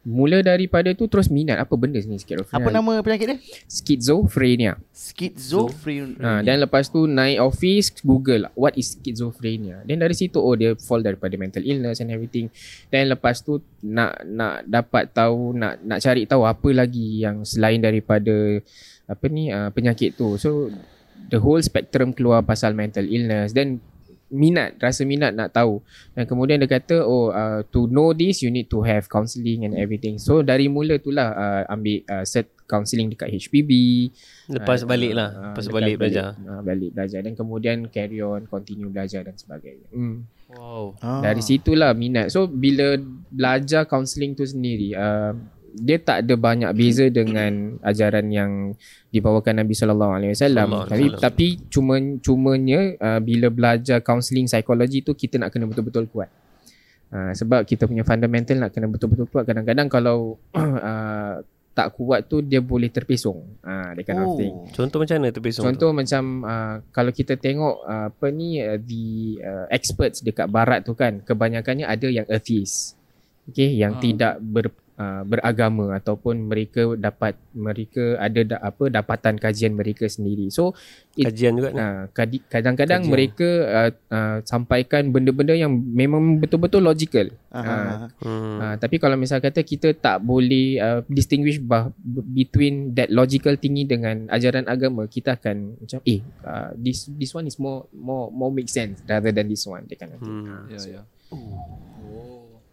Mula 0.00 0.40
daripada 0.40 0.88
tu 0.96 1.04
terus 1.12 1.28
minat 1.28 1.60
apa 1.60 1.76
benda 1.76 2.00
ni 2.00 2.16
skizofrenia? 2.16 2.56
Apa 2.56 2.72
nama 2.72 3.04
penyakit 3.04 3.26
dia? 3.28 3.38
Skizofrenia. 3.68 4.80
Skizofrenia. 4.96 6.16
Ha, 6.24 6.40
dan 6.40 6.64
lepas 6.64 6.88
tu 6.88 7.04
naik 7.04 7.36
office 7.44 7.92
Google 8.00 8.48
what 8.56 8.72
is 8.80 8.96
schizophrenia. 8.96 9.84
Dan 9.84 10.00
dari 10.00 10.16
situ 10.16 10.40
oh 10.40 10.56
dia 10.56 10.72
fall 10.80 11.04
daripada 11.04 11.36
mental 11.36 11.60
illness 11.68 12.00
and 12.00 12.08
everything. 12.08 12.48
Dan 12.88 13.12
lepas 13.12 13.44
tu 13.44 13.60
nak 13.84 14.24
nak 14.24 14.64
dapat 14.64 15.12
tahu 15.12 15.52
nak 15.52 15.84
nak 15.84 16.00
cari 16.00 16.24
tahu 16.24 16.48
apa 16.48 16.68
lagi 16.72 17.20
yang 17.20 17.44
selain 17.44 17.84
daripada 17.84 18.56
apa 19.04 19.24
ni 19.28 19.52
uh, 19.52 19.68
penyakit 19.68 20.16
tu. 20.16 20.40
So 20.40 20.72
the 21.28 21.36
whole 21.44 21.60
spectrum 21.60 22.16
keluar 22.16 22.40
pasal 22.40 22.72
mental 22.72 23.04
illness 23.04 23.52
dan 23.52 23.84
minat 24.30 24.78
rasa 24.78 25.02
minat 25.02 25.34
nak 25.34 25.50
tahu 25.50 25.82
dan 26.14 26.24
kemudian 26.24 26.56
dia 26.56 26.70
kata 26.70 27.02
oh 27.02 27.28
uh, 27.28 27.66
to 27.66 27.86
know 27.86 28.10
this 28.10 28.40
you 28.40 28.48
need 28.48 28.66
to 28.66 28.78
have 28.80 29.06
counselling 29.06 29.62
and 29.62 29.74
everything 29.74 30.16
so 30.16 30.40
dari 30.40 30.66
mula 30.66 30.96
itulah 30.96 31.30
uh, 31.30 31.62
ambil 31.68 32.00
uh, 32.06 32.22
cert 32.22 32.46
counselling 32.64 33.10
dekat 33.10 33.34
HPB 33.36 33.70
Lepas 34.48 34.82
Ah, 34.82 34.86
balik 34.86 35.12
lah. 35.12 35.28
ah, 35.28 35.42
Lepas 35.50 35.66
balik 35.66 35.94
belajar. 35.96 36.38
ah, 36.40 36.62
balik 36.62 36.90
belajar 36.90 37.18
dan 37.20 37.34
kemudian 37.34 37.76
carry 37.86 38.18
on 38.18 38.46
continue 38.46 38.86
belajar 38.86 39.22
dan 39.22 39.34
sebagainya 39.34 39.90
hmm. 39.90 40.16
Wow 40.50 40.94
Ah. 40.98 41.18
dari 41.20 41.42
situlah 41.42 41.90
minat 41.92 42.30
so 42.30 42.46
bila 42.46 42.94
belajar 43.28 43.82
counselling 43.84 44.34
tu 44.34 44.42
sendiri 44.42 44.94
uh, 44.94 45.34
dia 45.74 45.98
tak 46.02 46.26
ada 46.26 46.34
banyak 46.34 46.70
beza 46.74 47.06
dengan 47.08 47.78
ajaran 47.84 48.26
yang 48.30 48.74
dibawakan 49.14 49.62
Nabi 49.62 49.74
sallallahu 49.74 50.12
alaihi 50.18 50.32
wasallam. 50.34 50.68
Tapi 50.86 51.04
tapi 51.18 51.46
cuma 51.70 51.98
cumanya 52.18 52.94
uh, 52.98 53.20
bila 53.22 53.48
belajar 53.50 54.02
counselling 54.02 54.50
psikologi 54.50 55.06
tu 55.06 55.14
kita 55.14 55.38
nak 55.38 55.54
kena 55.54 55.70
betul-betul 55.70 56.10
kuat. 56.10 56.30
Uh, 57.10 57.34
sebab 57.34 57.66
kita 57.66 57.90
punya 57.90 58.06
fundamental 58.06 58.56
nak 58.62 58.70
kena 58.70 58.86
betul-betul 58.86 59.26
kuat. 59.30 59.46
Kadang-kadang 59.46 59.86
kalau 59.90 60.38
uh, 60.58 61.42
tak 61.70 61.94
kuat 61.94 62.26
tu 62.26 62.42
dia 62.42 62.58
boleh 62.58 62.90
terpesong. 62.90 63.62
Uh, 63.62 63.94
that 63.94 64.04
kind 64.04 64.20
of 64.20 64.34
thing. 64.34 64.52
Oh. 64.52 64.66
Contoh 64.74 64.98
macam 65.00 65.14
mana 65.22 65.30
terpesong 65.30 65.64
Contoh 65.64 65.90
macam 65.94 66.22
uh, 66.42 66.74
kalau 66.90 67.12
kita 67.14 67.38
tengok 67.38 67.86
uh, 67.86 68.06
apa 68.10 68.26
ni 68.34 68.58
uh, 68.58 68.76
the 68.76 69.38
uh, 69.38 69.66
experts 69.70 70.20
dekat 70.20 70.50
barat 70.50 70.82
tu 70.82 70.98
kan 70.98 71.22
kebanyakannya 71.22 71.86
ada 71.86 72.10
yang 72.10 72.26
atheist. 72.26 72.98
Okay, 73.50 73.74
yang 73.74 73.98
Ah. 73.98 74.02
tidak 74.02 74.34
ber 74.38 74.70
uh, 75.00 75.22
beragama 75.24 75.96
ataupun 75.96 76.44
mereka 76.44 76.92
dapat 77.00 77.32
mereka 77.56 78.20
ada 78.20 78.40
da, 78.44 78.56
apa 78.60 78.92
dapatan 78.92 79.40
kajian 79.40 79.72
mereka 79.72 80.04
sendiri. 80.04 80.52
So 80.52 80.76
it, 81.16 81.32
Kajian 81.32 81.56
juga 81.56 81.70
uh, 81.72 82.02
kadi- 82.12 82.44
kadang-kadang 82.44 83.08
Kajian. 83.08 83.12
mereka 83.16 83.48
uh, 83.64 83.90
uh, 84.12 84.38
sampaikan 84.44 85.08
benda-benda 85.08 85.56
yang 85.56 85.72
memang 85.72 86.36
betul-betul 86.36 86.84
logical. 86.84 87.32
Aha. 87.48 88.12
Hmm. 88.20 88.58
Uh, 88.60 88.74
tapi 88.76 89.00
kalau 89.00 89.16
misal 89.16 89.40
kata 89.40 89.64
kita 89.64 89.96
tak 89.96 90.20
boleh 90.20 90.76
uh, 90.76 91.00
distinguish 91.08 91.56
bah, 91.58 91.88
between 92.30 92.92
that 92.92 93.08
logical 93.08 93.56
thingy 93.56 93.88
dengan 93.88 94.28
ajaran 94.28 94.68
agama, 94.68 95.08
kita 95.08 95.40
akan 95.40 95.80
macam 95.80 95.98
eh 96.04 96.20
uh, 96.44 96.70
this 96.76 97.08
this 97.16 97.32
one 97.32 97.48
is 97.48 97.56
more 97.56 97.88
more 97.96 98.28
more 98.28 98.52
make 98.52 98.68
sense 98.68 99.00
rather 99.08 99.32
than 99.32 99.48
this 99.48 99.64
one 99.64 99.88
that 99.88 99.96
kind 99.96 100.12
of 100.12 100.20
thing. 100.20 100.44
Hmm. 100.44 100.68
Ya, 100.68 101.00
ya. 101.00 101.02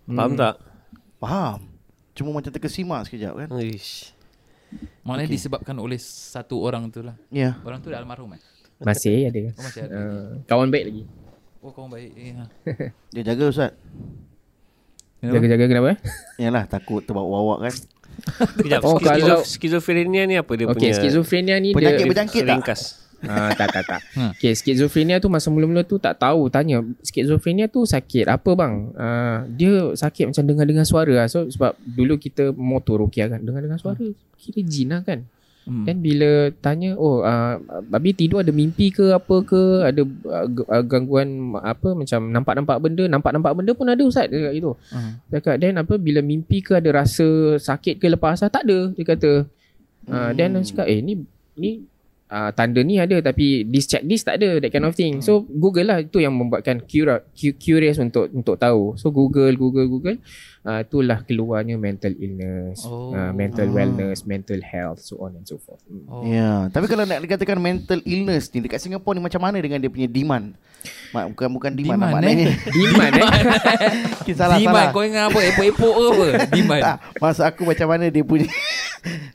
Faham 0.08 0.34
tak? 0.36 0.56
Faham. 1.18 1.77
Cuma 2.18 2.34
macam 2.34 2.50
terkesima 2.50 2.98
sekejap 3.02 3.34
kan. 3.36 3.48
Ish. 3.56 4.12
Maknanya 5.02 5.30
Okey. 5.30 5.38
disebabkan 5.38 5.76
oleh 5.78 5.96
satu 5.96 6.60
orang 6.60 6.90
tu 6.90 7.00
lah. 7.00 7.14
Ya. 7.30 7.56
Orang 7.62 7.80
tu 7.80 7.88
dah 7.88 8.02
almarhum 8.02 8.34
eh? 8.34 8.42
Masih 8.80 9.30
ada. 9.30 9.40
Oh, 9.48 9.64
masih 9.64 9.82
ada. 9.84 9.94
Uh, 9.94 10.28
kawan 10.44 10.68
baik 10.68 10.86
lagi. 10.88 11.04
Oh, 11.62 11.72
kawan 11.72 11.90
baik. 11.90 12.12
Eh, 12.14 12.34
ha. 12.34 12.46
Dia 13.14 13.24
jaga 13.24 13.44
Ustaz. 13.48 13.72
Kenapa? 15.18 15.34
Jaga-jaga 15.34 15.66
kenapa? 15.66 15.92
Yalah 16.36 16.64
takut 16.66 17.02
terbawa-bawa 17.02 17.56
kan. 17.64 17.74
Kejap, 18.60 18.82
Oh, 18.86 18.94
oh, 18.94 19.00
skizo- 19.00 19.14
kalau- 19.24 19.46
skizofrenia 19.46 20.24
ni 20.26 20.36
apa 20.36 20.52
dia 20.54 20.66
Okay, 20.68 20.90
punya 20.90 20.94
skizofrenia 20.96 21.56
ni 21.58 21.70
Penyakit 21.72 21.98
dia 22.00 22.10
berjangkit 22.10 22.42
tak? 22.42 22.50
ringkas? 22.52 22.82
Ah, 23.26 23.50
tak 23.58 23.74
tak 23.74 23.84
tak. 23.90 24.02
Ha. 24.14 24.26
Okay, 24.38 24.54
skizofrenia 24.54 25.18
tu 25.18 25.26
masa 25.32 25.50
mula-mula 25.50 25.82
tu 25.82 25.98
tak 25.98 26.22
tahu 26.22 26.54
tanya 26.54 26.86
skizofrenia 27.02 27.66
tu 27.66 27.82
sakit 27.82 28.30
apa 28.30 28.52
bang? 28.54 28.74
Ah, 28.94 29.42
dia 29.50 29.98
sakit 29.98 30.30
macam 30.30 30.44
dengar-dengar 30.46 30.86
suara 30.86 31.10
lah. 31.10 31.26
So 31.26 31.50
sebab 31.50 31.74
dulu 31.82 32.22
kita 32.22 32.54
motor 32.54 33.02
rukiah 33.02 33.26
kan 33.26 33.42
dengar-dengar 33.42 33.82
suara 33.82 33.98
kira 34.38 34.62
jin 34.62 34.94
lah 34.94 35.02
kan. 35.02 35.26
Hmm. 35.68 35.84
Then 35.84 36.00
bila 36.00 36.48
tanya 36.64 36.96
oh 36.96 37.28
uh, 37.28 37.60
babi 37.92 38.16
tidur 38.16 38.40
ada 38.40 38.56
mimpi 38.56 38.88
ke 38.88 39.12
apa 39.12 39.44
ke 39.44 39.84
ada 39.84 40.00
uh, 40.00 40.84
gangguan 40.88 41.60
apa 41.60 41.92
macam 41.92 42.32
nampak-nampak 42.32 42.78
benda 42.80 43.04
nampak-nampak 43.12 43.52
benda 43.52 43.72
pun 43.76 43.92
ada 43.92 44.00
ustaz 44.00 44.32
dia 44.32 44.48
kata 44.48 44.56
gitu. 44.56 44.80
Hmm. 44.96 45.20
Cakap 45.28 45.60
then 45.60 45.76
apa 45.76 46.00
bila 46.00 46.24
mimpi 46.24 46.64
ke 46.64 46.80
ada 46.80 46.88
rasa 46.96 47.60
sakit 47.60 48.00
ke 48.00 48.08
lepas 48.08 48.40
asal 48.40 48.48
tak 48.48 48.64
ada 48.64 48.96
dia 48.96 49.04
kata. 49.04 49.32
Uh, 50.08 50.32
then 50.40 50.56
Hmm. 50.56 50.64
aku 50.64 50.72
cakap 50.72 50.88
eh 50.88 51.04
ni 51.04 51.14
ni 51.60 51.84
uh, 52.32 52.50
tanda 52.54 52.84
ni 52.84 53.00
ada 53.00 53.20
tapi 53.24 53.68
this 53.68 53.88
check 53.88 54.04
this 54.04 54.24
tak 54.24 54.40
ada 54.40 54.60
that 54.60 54.72
kind 54.72 54.86
of 54.88 54.96
thing. 54.96 55.20
So 55.24 55.48
Google 55.48 55.92
lah 55.92 56.04
itu 56.04 56.20
yang 56.24 56.36
membuatkan 56.36 56.84
curious 56.88 57.98
untuk 58.00 58.32
untuk 58.32 58.56
tahu. 58.60 58.96
So 59.00 59.12
Google 59.12 59.56
Google 59.56 59.88
Google 59.88 60.18
uh, 60.64 60.82
itulah 60.82 61.22
keluarnya 61.22 61.76
mental 61.76 62.14
illness, 62.14 62.82
Oh. 62.82 63.12
uh, 63.12 63.30
mental 63.32 63.68
Ah. 63.68 63.74
wellness, 63.74 64.24
mental 64.24 64.58
health 64.60 65.00
so 65.00 65.20
on 65.20 65.36
and 65.36 65.44
so 65.44 65.58
forth. 65.58 65.82
Hmm. 65.86 66.06
Oh. 66.08 66.24
Ya, 66.24 66.70
tapi 66.70 66.88
kalau 66.88 67.04
nak 67.04 67.20
dikatakan 67.20 67.58
mental 67.58 68.00
illness 68.02 68.50
ni 68.50 68.62
dekat 68.62 68.80
Singapura 68.80 69.14
ni 69.14 69.22
macam 69.22 69.42
mana 69.42 69.58
dengan 69.58 69.78
dia 69.78 69.88
punya 69.88 70.08
demand? 70.08 70.56
Mak, 71.12 71.34
bukan 71.34 71.50
bukan 71.52 71.72
demand, 71.74 72.00
Demand, 72.00 72.12
lah, 72.14 72.22
maknanya. 72.22 72.48
Diman 72.70 73.12
eh. 73.12 73.28
Kita 74.28 74.38
salah 74.40 74.58
Diman 74.58 74.76
salah. 74.78 74.94
kau 74.94 75.04
ingat 75.04 75.24
apa? 75.28 75.40
Epok-epok 75.44 75.92
ke 75.92 76.04
apa? 76.06 76.28
Diman. 76.56 76.80
Tak, 76.80 76.98
maksud 77.18 77.44
aku 77.44 77.62
macam 77.66 77.88
mana 77.90 78.06
dia 78.08 78.24
punya 78.24 78.48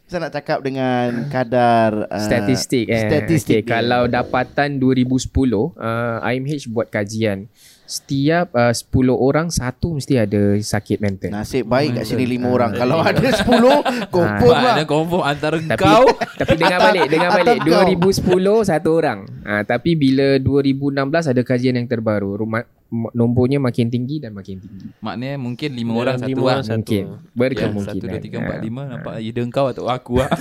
Saya 0.04 0.28
nak 0.28 0.32
cakap 0.32 0.58
dengan 0.60 1.26
kadar 1.28 2.04
uh, 2.06 2.20
Statistik 2.20 2.86
eh. 2.86 3.08
Statistik 3.08 3.64
okay. 3.64 3.68
Kalau 3.68 4.04
dapatan 4.04 4.76
2010 4.76 5.32
uh, 5.32 6.20
IMH 6.22 6.68
buat 6.68 6.88
kajian 6.88 7.48
Setiap 7.92 8.56
uh, 8.56 8.72
10 8.72 8.88
orang 9.12 9.52
Satu 9.52 9.92
mesti 9.92 10.16
ada 10.16 10.56
sakit 10.56 10.96
mental. 10.96 11.28
Nasib 11.28 11.68
baik 11.68 12.00
kat 12.00 12.04
sini 12.08 12.24
lima 12.24 12.48
Ah, 12.48 12.56
orang. 12.56 12.70
Kalau 12.72 13.04
ada 13.04 13.20
10 13.20 13.44
Confirm 14.16 14.48
lah. 14.48 14.62
Mana 14.72 14.84
confirm 14.88 15.20
antara 15.20 15.60
tapi, 15.60 15.76
kau 15.76 16.08
tapi 16.40 16.54
dengar 16.56 16.78
balik 16.88 17.04
Dengar 17.06 17.30
balik. 17.36 17.60
atau 17.60 17.84
2010 18.00 18.64
Satu 18.64 18.88
orang. 18.94 19.18
Uh, 19.44 19.60
Tapi 19.62 19.92
bila 19.92 20.40
2016 20.40 21.04
Ada 21.28 21.42
kajian 21.42 21.76
yang 21.76 21.84
terbaru. 21.84 22.40
Rumah, 22.40 22.64
Nombornya 23.12 23.60
makin 23.60 23.86
tinggi 23.86 24.16
Dan 24.18 24.32
makin 24.32 24.56
tinggi. 24.56 24.88
Maknanya 24.98 25.36
mungkin 25.36 25.70
lima 25.70 25.92
Dalam 25.92 26.00
orang 26.02 26.16
satu 26.16 26.32
lah. 26.32 26.48
orang 26.50 26.64
satu. 26.64 26.76
Mungkin. 26.80 27.04
Ya, 27.04 27.18
Berkemungkinan 27.34 28.00
Satu, 28.00 28.08
dua, 28.08 28.20
tiga, 28.24 28.36
empat, 28.40 28.56
Ah. 28.56 28.62
lima. 28.62 28.82
Nampak 28.88 29.14
ide 29.20 29.40
kau 29.48 29.68
atau 29.68 29.84
aku 29.86 30.16
lah 30.16 30.32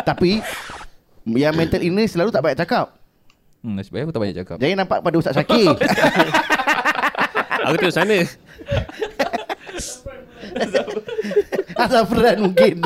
Tapi 0.00 0.38
Yang 1.26 1.54
mental 1.56 1.82
illness 1.82 2.14
Selalu 2.14 2.30
tak 2.30 2.42
banyak 2.44 2.60
cakap 2.60 2.99
hmm, 3.60 3.74
Nasib 3.74 3.92
baik 3.92 4.02
aku 4.04 4.12
tak 4.12 4.20
banyak 4.20 4.36
cakap 4.36 4.56
Jangan 4.56 4.76
nampak 4.78 4.98
pada 5.00 5.16
Ustaz 5.16 5.34
Syakir 5.34 5.72
Aku 7.60 7.76
tengok 7.76 7.92
sana. 7.92 8.16
Azafran 11.76 12.36
mungkin 12.40 12.82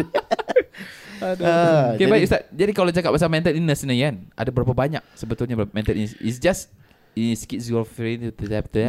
Ah, 1.25 1.95
Okay 1.95 2.05
jadi- 2.05 2.13
baik 2.13 2.23
Ustaz 2.27 2.43
Jadi 2.51 2.73
kalau 2.73 2.91
cakap 2.93 3.11
pasal 3.11 3.33
mental 3.33 3.55
illness 3.55 3.81
ni 3.83 3.97
kan 3.99 4.21
Ada 4.35 4.51
berapa 4.51 4.71
banyak 4.71 5.01
sebetulnya 5.15 5.57
mental 5.73 5.95
illness 5.95 6.19
It's 6.21 6.37
just 6.37 6.69
ini 7.15 7.39
schizophrenia 7.39 8.35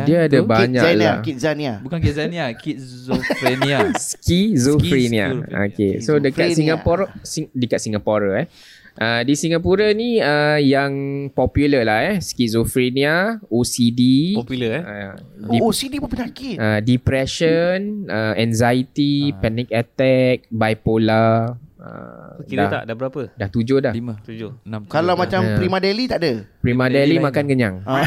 Dia 0.01 0.25
ada 0.25 0.33
tu? 0.33 0.49
banyak 0.49 0.81
Kidzania, 0.81 1.05
lah 1.05 1.15
Kidzania. 1.21 1.73
Bukan 1.77 2.01
Schizophrenia 2.01 2.45
Schizophrenia. 2.57 3.79
Schizophrenia. 3.93 5.25
Okay. 5.69 6.01
So 6.01 6.17
dekat. 6.17 6.57
Singapura 6.57 7.05
sing, 7.21 7.53
dekat 7.53 7.77
Singapura 7.77 8.41
eh. 8.41 8.49
Uh, 8.95 9.27
di 9.27 9.35
Singapura 9.35 9.91
ni 9.91 10.23
uh, 10.23 10.55
yang 10.55 11.27
popular 11.35 11.83
lah 11.83 11.99
eh 12.15 12.23
schizophrenia, 12.23 13.43
OCD, 13.51 14.31
Popular 14.39 14.71
eh. 14.71 14.83
uh, 14.87 15.13
Oh, 15.51 15.67
OCD 15.67 15.99
pun 15.99 16.07
penyakit 16.07 16.55
uh, 16.55 16.79
depression, 16.79 18.07
uh, 18.07 18.31
anxiety, 18.39 19.35
Ah. 19.35 19.43
panic 19.43 19.67
attack, 19.75 20.47
bipolar. 20.47 21.59
Uh, 21.85 22.41
Kira 22.49 22.65
dah, 22.65 22.69
tak 22.71 22.81
dah 22.89 22.95
berapa? 22.97 23.21
Dah 23.37 23.45
tujuh 23.45 23.77
dah. 23.77 23.93
Lima 23.93 24.17
Tujuh. 24.25 24.57
Enam 24.65 24.89
Kalau 24.89 25.13
tujuh. 25.13 25.21
macam 25.21 25.41
Ya. 25.45 25.53
Prima 25.61 25.77
Deli 25.77 26.09
tak 26.09 26.17
ada 26.17 26.31
Prima 26.57 26.89
Deli 26.89 27.15
lain. 27.15 27.21
makan 27.21 27.43
kenyang. 27.45 27.75
Ah. 27.85 28.01
Uh, 28.01 28.05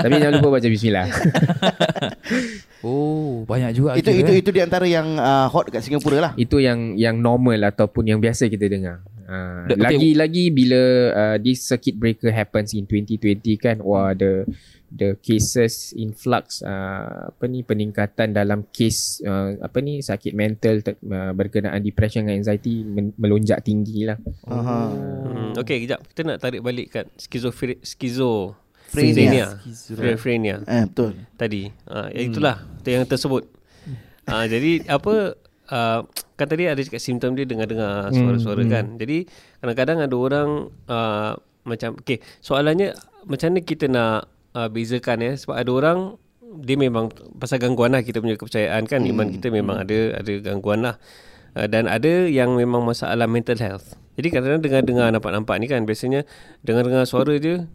tapi 0.00 0.16
jangan 0.16 0.34
lupa 0.40 0.48
baca 0.56 0.66
bismillah. 0.66 1.06
Oh 2.84 3.48
banyak 3.48 3.70
juga 3.72 3.96
Itu 3.96 4.12
itu 4.12 4.28
eh. 4.28 4.40
itu 4.44 4.50
di 4.52 4.60
antara 4.60 4.84
yang 4.84 5.16
uh, 5.16 5.48
hot 5.48 5.72
kat 5.72 5.80
Singapura 5.80 6.20
lah 6.20 6.32
Itu 6.36 6.60
yang 6.60 7.00
yang 7.00 7.16
normal 7.16 7.56
ataupun 7.64 8.04
yang 8.04 8.20
biasa 8.20 8.44
kita 8.52 8.68
dengar. 8.68 9.00
Uh, 9.24 9.64
The- 9.64 9.80
okay. 9.80 9.84
lagi-lagi 9.88 10.44
bila 10.52 10.82
uh, 11.16 11.36
this 11.40 11.64
circuit 11.64 11.96
breaker 11.96 12.28
happens 12.28 12.76
in 12.76 12.84
2020 12.84 13.40
kan, 13.56 13.80
wah 13.80 14.12
the 14.12 14.44
the 14.94 15.18
cases 15.18 15.90
influx 15.98 16.62
uh, 16.62 17.34
apa 17.34 17.44
ni 17.50 17.66
peningkatan 17.66 18.30
dalam 18.30 18.70
kes 18.70 19.18
uh, 19.26 19.58
apa 19.58 19.82
ni 19.82 19.98
sakit 19.98 20.30
mental 20.32 20.86
ter, 20.86 20.94
uh, 21.02 21.34
berkenaan 21.34 21.82
depression 21.82 22.30
dan 22.30 22.38
anxiety 22.38 22.86
men, 22.86 23.10
melonjak 23.18 23.58
tinggi 23.66 24.06
lah. 24.06 24.16
Aha. 24.46 24.80
Hmm. 24.94 25.52
Okay, 25.58 25.82
kejap. 25.82 26.06
Kita 26.06 26.22
nak 26.22 26.38
tarik 26.38 26.62
balik 26.62 26.94
kat 26.94 27.10
skizofre- 27.18 27.82
Frenia. 28.94 29.58
skizofrenia. 29.58 29.58
Schizophrenia. 29.58 30.56
Schizophrenia 30.56 30.56
Eh 30.70 30.84
betul 30.86 31.12
tadi. 31.34 31.62
Hmm. 31.90 32.08
itulah 32.14 32.56
yang 32.86 33.04
tersebut. 33.10 33.42
Ha, 34.24 34.46
jadi 34.48 34.86
apa 34.88 35.36
uh, 35.68 36.00
kan 36.38 36.46
tadi 36.48 36.64
ada 36.70 36.80
cakap 36.80 37.02
simptom 37.02 37.36
dia 37.36 37.44
dengar-dengar 37.44 38.08
suara-suara 38.14 38.62
Hmm, 38.64 38.72
kan. 38.72 38.86
Jadi 38.96 39.28
kadang-kadang 39.60 39.98
ada 40.06 40.16
orang 40.16 40.48
uh, 40.88 41.32
macam 41.64 41.96
okay, 41.96 42.20
soalannya 42.40 42.92
macam 43.24 43.46
mana 43.52 43.60
kita 43.64 43.88
nak 43.88 44.28
uh, 44.54 44.68
bezakan 44.68 45.18
ya. 45.20 45.32
Sebab 45.34 45.54
ada 45.54 45.70
orang 45.70 45.98
dia 46.54 46.78
memang 46.78 47.10
pasal 47.34 47.58
gangguan 47.58 47.90
lah 47.90 48.00
kita 48.00 48.18
punya 48.18 48.34
kepercayaan 48.34 48.86
kan. 48.86 49.02
Iman 49.02 49.30
kita 49.30 49.50
memang 49.50 49.82
ada 49.82 50.18
ada 50.18 50.32
gangguan 50.40 50.80
lah. 50.80 50.96
Uh, 51.52 51.66
dan 51.66 51.86
ada 51.86 52.26
yang 52.26 52.54
memang 52.54 52.82
masalah 52.82 53.26
mental 53.26 53.58
health. 53.58 53.94
Jadi 54.14 54.30
kadang-kadang 54.30 54.62
dengar-dengar 54.62 55.06
nampak-nampak 55.10 55.58
ni 55.58 55.66
kan 55.66 55.82
biasanya 55.82 56.22
dengar-dengar 56.62 57.02
suara 57.02 57.34
je 57.34 57.66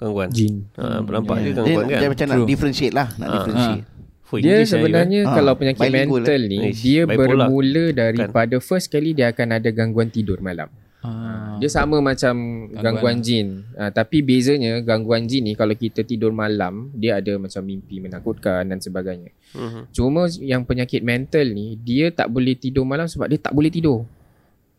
gangguan. 0.00 0.32
Jin. 0.32 0.66
ha, 0.74 0.98
nampak 0.98 1.36
dia, 1.38 1.44
je 1.44 1.50
gangguan 1.54 1.84
dia 1.86 1.96
kan? 2.00 2.08
macam 2.10 2.26
nak 2.26 2.36
True. 2.36 2.48
differentiate 2.48 2.94
lah 2.96 3.08
Nak 3.14 3.22
Ah, 3.22 3.32
differentiate. 3.38 3.84
Fuh, 4.24 4.38
Dia 4.40 4.48
English 4.48 4.56
lah 4.56 4.58
you, 4.58 4.66
sebenarnya 4.82 5.20
eh. 5.20 5.28
kalau 5.30 5.52
Ah, 5.52 5.58
penyakit 5.60 5.80
bilingual, 5.84 6.22
mental 6.24 6.40
eh. 6.40 6.48
ni 6.48 6.58
Ish, 6.72 6.80
dia 6.80 7.00
bipolar. 7.04 7.46
bermula 7.46 7.84
daripada 7.92 8.56
first 8.58 8.88
kali 8.88 9.12
dia 9.12 9.28
akan 9.28 9.48
ada 9.52 9.68
gangguan 9.68 10.08
tidur 10.08 10.40
malam. 10.40 10.72
Ah. 11.02 11.58
Dia 11.58 11.66
sama 11.66 11.98
macam 11.98 12.66
gangguan, 12.70 13.18
lah. 13.18 13.24
jin. 13.26 13.66
Uh, 13.74 13.90
tapi 13.90 14.22
bezanya 14.22 14.78
gangguan 14.86 15.26
jin 15.26 15.50
ni 15.50 15.58
kalau 15.58 15.74
kita 15.74 16.06
tidur 16.06 16.30
malam, 16.30 16.94
dia 16.94 17.18
ada 17.18 17.34
macam 17.42 17.58
mimpi 17.66 17.98
menakutkan 17.98 18.62
dan 18.70 18.78
sebagainya. 18.78 19.34
Mhm. 19.58 19.90
Cuma 19.90 20.30
yang 20.38 20.62
penyakit 20.62 21.02
mental 21.02 21.50
ni, 21.50 21.74
dia 21.82 22.14
tak 22.14 22.30
boleh 22.30 22.54
tidur 22.54 22.86
malam 22.86 23.10
sebab 23.10 23.26
dia 23.26 23.42
tak 23.42 23.50
boleh 23.50 23.68
tidur. 23.68 24.06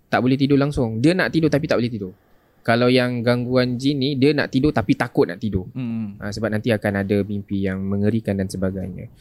Tak 0.08 0.24
boleh 0.24 0.39
tidur 0.39 0.56
langsung. 0.56 1.03
Dia 1.03 1.12
nak 1.12 1.36
tidur 1.36 1.51
tapi 1.51 1.68
tak 1.68 1.84
boleh 1.84 1.92
tidur. 1.92 2.15
Kalau 2.63 2.88
yang 2.88 3.20
gangguan 3.20 3.75
jin 3.75 4.00
ni, 4.00 4.15
dia 4.15 4.32
nak 4.32 4.48
tidur 4.48 4.72
tapi 4.72 4.96
takut 4.96 5.27
nak 5.27 5.43
tidur. 5.43 5.67
Hmm. 5.75 6.15
Ha, 6.24 6.32
sebab 6.32 6.48
nanti 6.48 6.72
akan 6.72 7.03
ada 7.03 7.20
mimpi 7.27 7.67
yang 7.67 7.84
mengerikan 7.84 8.39
dan 8.39 8.48
sebagainya. 8.48 9.12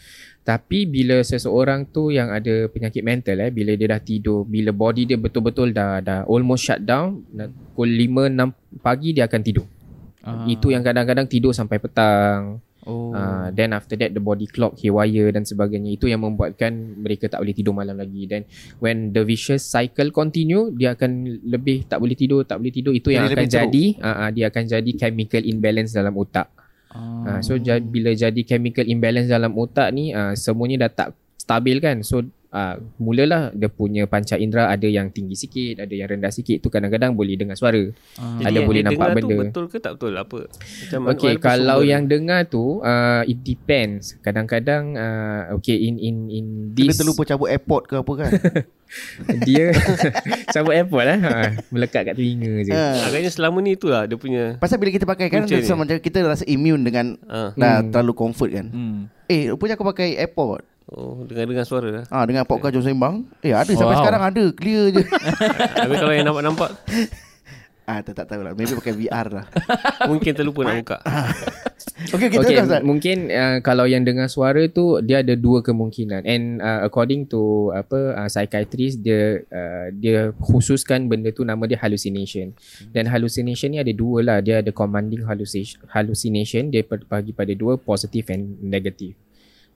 Tapi 0.47 0.87
bila 0.87 1.23
seseorang 1.23 1.91
tu 1.91 2.15
yang 2.15 2.31
ada 2.31 2.71
penyakit 2.71 3.03
mental 3.03 3.39
eh 3.43 3.51
bila 3.51 3.75
dia 3.75 3.91
dah 3.95 4.03
tidur, 4.03 4.47
bila 4.47 4.71
body 4.71 5.11
dia 5.11 5.19
betul-betul 5.19 5.75
dah 5.75 5.99
dah 6.03 6.23
almost 6.31 6.67
shut 6.67 6.83
down, 6.83 7.23
pukul 7.75 7.91
5 7.91 8.31
6 8.31 8.83
pagi 8.83 9.11
dia 9.15 9.27
akan 9.27 9.41
tidur. 9.43 9.67
Ah. 10.23 10.47
Itu 10.47 10.71
yang 10.71 10.87
kadang-kadang 10.87 11.27
tidur 11.27 11.51
sampai 11.51 11.83
petang. 11.83 12.63
Oh. 12.83 13.15
Uh, 13.15 13.55
then 13.55 13.71
after 13.71 13.95
that 13.95 14.11
the 14.11 14.19
body 14.19 14.51
clock, 14.51 14.75
haywire 14.83 15.31
dan 15.31 15.47
sebagainya 15.47 15.95
itu 15.95 16.11
yang 16.11 16.27
membuatkan 16.27 16.99
mereka 16.99 17.31
tak 17.31 17.39
boleh 17.39 17.55
tidur 17.55 17.71
malam 17.71 17.95
lagi. 17.95 18.27
Then 18.27 18.43
when 18.83 19.15
the 19.15 19.23
vicious 19.23 19.63
cycle 19.63 20.11
continue, 20.11 20.75
dia 20.75 20.99
akan 20.99 21.43
lebih 21.47 21.87
tak 21.87 22.03
boleh 22.03 22.19
tidur, 22.19 22.43
tak 22.43 22.59
boleh 22.59 22.75
tidur 22.75 22.91
itu 22.91 23.15
yang 23.15 23.31
akan 23.31 23.47
teruk. 23.47 23.55
jadi 23.55 23.85
uh, 24.03 24.11
uh, 24.27 24.29
dia 24.35 24.45
akan 24.51 24.65
jadi 24.67 24.91
chemical 24.99 25.43
imbalance 25.47 25.95
dalam 25.95 26.15
otak. 26.19 26.51
Ah. 26.91 27.39
Uh, 27.39 27.41
so 27.41 27.55
ja- 27.55 27.81
bila 27.81 28.11
jadi 28.13 28.41
chemical 28.43 28.85
imbalance 28.85 29.31
dalam 29.31 29.55
otak 29.55 29.89
ni 29.95 30.11
uh, 30.11 30.35
semuanya 30.35 30.87
dah 30.87 30.91
tak 30.91 31.09
stabil 31.39 31.79
kan. 31.79 32.03
So 32.03 32.27
uh, 32.53 32.77
mulalah 32.97 33.51
dia 33.51 33.67
punya 33.67 34.05
panca 34.05 34.37
indera 34.37 34.69
ada 34.69 34.85
yang 34.85 35.09
tinggi 35.09 35.35
sikit, 35.35 35.83
ada 35.83 35.91
yang 35.91 36.07
rendah 36.07 36.29
sikit. 36.29 36.61
Tu 36.61 36.69
kadang-kadang 36.69 37.17
boleh 37.17 37.35
dengar 37.35 37.57
suara. 37.57 37.81
Ah. 38.17 38.39
Jadi 38.39 38.45
Ada 38.45 38.55
yang 38.55 38.69
boleh 38.69 38.83
nampak 38.85 39.07
benda. 39.13 39.25
tu 39.25 39.39
betul 39.41 39.65
ke 39.67 39.77
tak 39.77 39.93
betul 39.97 40.13
apa? 40.15 40.39
Macam 40.47 41.01
Okay, 41.11 41.33
kalau 41.37 41.81
sumber 41.81 41.91
yang 41.91 42.03
dengar 42.07 42.41
tu 42.47 42.79
uh, 42.79 43.23
it 43.25 43.41
depends. 43.41 44.15
Kadang-kadang 44.21 44.95
uh, 44.95 45.57
okay 45.57 45.75
in 45.75 45.97
in 45.97 46.17
in 46.29 46.45
Kita 46.71 46.87
this 46.87 47.01
terlupa 47.01 47.25
cabut 47.25 47.49
airport 47.49 47.89
ke 47.89 47.95
apa 47.97 48.13
kan 48.15 48.31
dia 49.49 49.73
cabut 50.55 50.73
airport 50.73 51.05
lah. 51.07 51.19
Ha, 51.19 51.31
melekat 51.69 52.03
kat 52.05 52.15
telinga 52.15 52.61
je. 52.61 52.71
ha. 52.71 53.09
agaknya 53.09 53.33
selama 53.33 53.59
ni 53.59 53.73
itulah 53.73 54.05
dia 54.05 54.21
punya 54.21 54.61
Pasal 54.61 54.77
bila 54.77 54.93
kita 54.93 55.09
pakai 55.09 55.33
kan 55.33 55.49
macam 55.49 55.97
kita 55.97 56.19
rasa 56.23 56.45
immune 56.45 56.85
dengan 56.85 57.17
ah. 57.25 57.57
Dah 57.57 57.81
Hmm. 57.81 57.89
terlalu 57.89 58.13
comfort 58.13 58.51
kan 58.53 58.67
Hmm. 58.69 59.09
Eh 59.27 59.49
rupanya 59.49 59.75
aku 59.75 59.87
pakai 59.87 60.21
airport 60.21 60.69
Oh, 60.91 61.23
dengar-dengar 61.23 61.63
suara 61.63 61.89
lah. 61.89 62.05
Ah 62.11 62.27
dengan 62.27 62.43
podcast 62.43 62.75
Jom 62.75 62.83
Sembang 62.83 63.23
Eh 63.41 63.55
ada 63.55 63.71
sampai 63.71 63.95
Wow. 63.95 64.03
sekarang 64.03 64.23
ada 64.23 64.45
Clear 64.51 64.85
je 64.91 65.03
Tapi 65.87 65.95
kalau 65.95 66.13
yang 66.13 66.27
nampak-nampak 66.27 66.71
Ah 67.83 67.99
tak, 67.99 68.15
tak 68.15 68.27
tahu 68.31 68.43
lah 68.43 68.53
Maybe 68.55 68.75
pakai 68.75 68.95
VR 68.95 69.27
lah 69.31 69.47
mungkin 70.11 70.35
terlupa 70.35 70.63
nak 70.63 70.77
buka. 70.83 70.97
Okay 72.15 72.31
kita 72.31 72.43
Okay, 72.47 72.55
okay, 72.55 72.63
Ustaz 72.63 72.83
mungkin 72.83 73.27
uh, 73.27 73.59
kalau 73.59 73.91
yang 73.91 74.07
dengar 74.07 74.31
suara 74.31 74.67
tu 74.71 75.03
dia 75.03 75.19
ada 75.23 75.35
dua 75.35 75.63
kemungkinan 75.63 76.23
and 76.23 76.63
uh, 76.63 76.87
according 76.87 77.27
to 77.27 77.71
apa 77.75 78.15
uh, 78.17 78.29
psychiatrist 78.31 79.03
dia 79.03 79.43
uh, 79.51 79.87
dia 79.91 80.31
khususkan 80.39 81.11
benda 81.11 81.35
tu 81.35 81.43
nama 81.43 81.63
dia 81.67 81.79
hallucination. 81.79 82.55
Dan 82.91 83.11
hallucination 83.11 83.75
ni 83.75 83.79
ada 83.83 83.91
dua 83.91 84.19
lah, 84.23 84.39
dia 84.39 84.63
ada 84.63 84.71
commanding 84.71 85.27
hallucination, 85.27 85.83
hallucination 85.91 86.71
dia 86.71 86.87
bagi 86.87 87.35
pada 87.35 87.51
dua 87.55 87.75
positive 87.79 88.31
and 88.31 88.63
negative. 88.63 89.19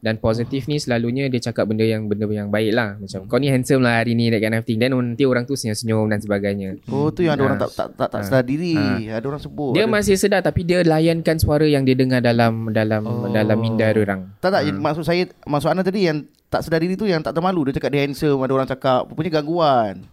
Dan 0.06 0.16
positif 0.16 0.64
ni 0.64 0.78
selalunya 0.78 1.26
dia 1.26 1.42
cakap 1.42 1.66
benda 1.66 1.82
yang 1.82 2.06
benda 2.06 2.22
yang 2.26 2.46
baik 2.46 2.70
lah 2.70 2.94
Macam 2.94 3.26
kau 3.26 3.36
ni 3.36 3.50
handsome 3.50 3.82
lah 3.82 3.98
hari 3.98 4.14
ni 4.14 4.30
That 4.30 4.38
kind 4.38 4.54
of 4.54 4.62
thing 4.62 4.78
Then 4.78 4.94
nanti 4.94 5.26
orang 5.26 5.42
tu 5.42 5.52
senyum-senyum 5.52 6.06
dan 6.06 6.22
sebagainya 6.22 6.78
Oh 6.86 7.10
tu 7.10 7.20
yang 7.20 7.34
ada 7.34 7.42
Ah. 7.42 7.46
orang 7.48 7.58
tak 7.58 7.70
tak 7.72 7.88
tak, 7.92 8.08
tak 8.08 8.20
sedar 8.22 8.42
diri 8.42 8.78
Ada 9.04 9.26
orang 9.26 9.42
sebut 9.42 9.74
Dia 9.74 9.82
ada. 9.82 9.90
masih 9.90 10.14
sedar 10.14 10.40
tapi 10.40 10.62
dia 10.62 10.80
layankan 10.80 11.36
suara 11.36 11.66
yang 11.66 11.82
dia 11.82 11.92
dengar 11.92 12.22
dalam 12.22 12.70
dalam 12.70 13.02
Oh. 13.02 13.26
dalam 13.28 13.58
minda 13.58 13.90
orang. 13.90 14.30
Tak 14.38 14.50
tak 14.52 14.62
maksud 14.70 15.02
saya 15.02 15.26
Maksud 15.42 15.68
anda 15.68 15.82
tadi 15.82 16.06
yang 16.06 16.22
tak 16.46 16.62
sedar 16.62 16.78
diri 16.78 16.94
tu 16.94 17.04
Yang 17.04 17.26
tak 17.26 17.34
termalu 17.34 17.66
Dia 17.66 17.82
cakap 17.82 17.90
dia 17.90 18.06
handsome 18.06 18.38
Ada 18.38 18.52
orang 18.52 18.68
cakap 18.68 19.00
Rupanya 19.04 19.42
gangguan 19.42 20.06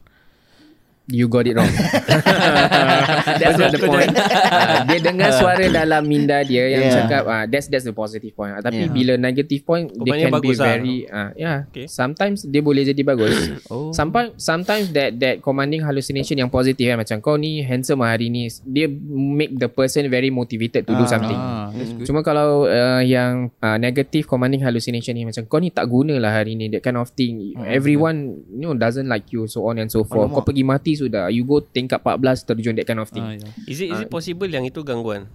You 1.06 1.28
got 1.28 1.44
it 1.44 1.60
wrong. 1.60 1.68
that's 3.40 3.60
not 3.60 3.72
the 3.72 3.80
point. 3.82 4.16
uh, 4.16 4.84
dia 4.88 5.00
dengar 5.04 5.36
suara 5.36 5.66
dalam 5.68 6.08
minda 6.08 6.40
dia 6.44 6.70
yang 6.70 6.82
Yeah. 6.84 6.96
cakap 7.04 7.24
uh, 7.26 7.44
that's 7.48 7.68
that's 7.68 7.84
the 7.84 7.92
positive 7.92 8.32
point. 8.32 8.56
Uh, 8.56 8.62
tapi 8.62 8.88
Yeah. 8.88 8.92
bila 8.92 9.14
negative 9.16 9.64
point 9.64 9.92
Oh, 9.92 10.04
they 10.04 10.24
can 10.24 10.32
be 10.40 10.52
lah. 10.52 10.64
very 10.64 10.98
uh, 11.06 11.32
yeah. 11.36 11.68
Okay. 11.68 11.88
Sometimes 11.88 12.44
dia 12.44 12.60
boleh 12.60 12.84
jadi 12.84 13.04
bagus. 13.04 13.36
Oh. 13.68 13.90
Sometimes 13.92 14.36
sometimes 14.38 14.92
that 14.92 15.16
that 15.18 15.40
commanding 15.40 15.82
hallucination 15.82 16.36
yang 16.36 16.48
positif 16.48 16.84
kan 16.86 17.00
macam 17.00 17.18
kau 17.20 17.36
ni 17.36 17.64
handsome 17.64 18.00
lah 18.00 18.14
hari 18.14 18.28
ni 18.28 18.48
dia 18.64 18.86
make 19.12 19.56
the 19.56 19.68
person 19.68 20.06
very 20.08 20.30
motivated 20.30 20.84
to 20.84 20.94
do 20.94 21.04
Ah. 21.04 21.10
something. 21.10 21.36
Ah. 21.36 21.68
Cuma 22.04 22.22
kalau 22.22 22.64
uh, 22.64 23.02
yang 23.02 23.52
uh, 23.60 23.76
negative 23.76 24.24
commanding 24.24 24.62
hallucination 24.62 25.16
ni 25.16 25.26
macam 25.26 25.44
kau 25.46 25.60
ni 25.60 25.68
tak 25.68 25.84
guna 25.86 26.16
lah 26.16 26.32
hari 26.34 26.56
ni 26.56 26.70
that 26.70 26.80
kind 26.80 26.96
of 26.96 27.12
thing. 27.12 27.52
Everyone 27.60 28.40
you 28.52 28.64
know 28.64 28.74
doesn't 28.74 29.08
like 29.08 29.28
you 29.32 29.48
so 29.48 29.68
on 29.68 29.76
and 29.78 29.90
so 29.90 30.04
forth. 30.04 30.30
Alamak. 30.30 30.38
Kau 30.40 30.48
pergi 30.48 30.64
mati 30.64 30.93
sudah. 30.96 31.30
You 31.30 31.44
go 31.44 31.62
tingkat 31.62 32.02
14 32.02 32.48
terjun 32.48 32.76
that 32.78 32.88
kind 32.88 33.02
of 33.02 33.10
thing. 33.10 33.24
Ah, 33.24 33.36
ya. 33.36 33.48
Is 33.68 33.80
it 33.82 33.90
is 33.92 34.00
it 34.06 34.10
possible 34.10 34.48
yang 34.50 34.66
itu 34.68 34.82
gangguan? 34.82 35.30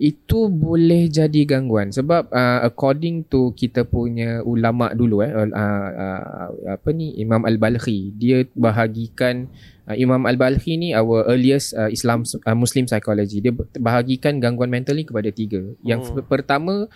Itu 0.00 0.50
boleh 0.50 1.06
jadi 1.06 1.46
gangguan 1.46 1.92
sebab 1.94 2.32
uh, 2.32 2.60
according 2.66 3.28
to 3.28 3.54
kita 3.54 3.86
punya 3.86 4.42
ulama 4.42 4.90
dulu 4.96 5.22
eh 5.22 5.30
uh, 5.30 5.46
uh, 5.52 6.48
apa 6.74 6.88
ni 6.90 7.14
Imam 7.20 7.44
Al-Balkhi 7.46 8.16
dia 8.16 8.42
bahagikan 8.56 9.46
uh, 9.86 9.94
Imam 9.94 10.24
Al-Balkhi 10.26 10.80
ni 10.80 10.88
our 10.96 11.28
earliest 11.28 11.76
uh, 11.78 11.86
Islam 11.86 12.26
uh, 12.26 12.56
Muslim 12.58 12.88
psychology 12.88 13.38
dia 13.38 13.54
bahagikan 13.78 14.42
gangguan 14.42 14.72
mental 14.72 14.98
ni 14.98 15.06
kepada 15.06 15.30
tiga. 15.30 15.62
Yang 15.84 16.16
oh. 16.18 16.24
pertama 16.26 16.90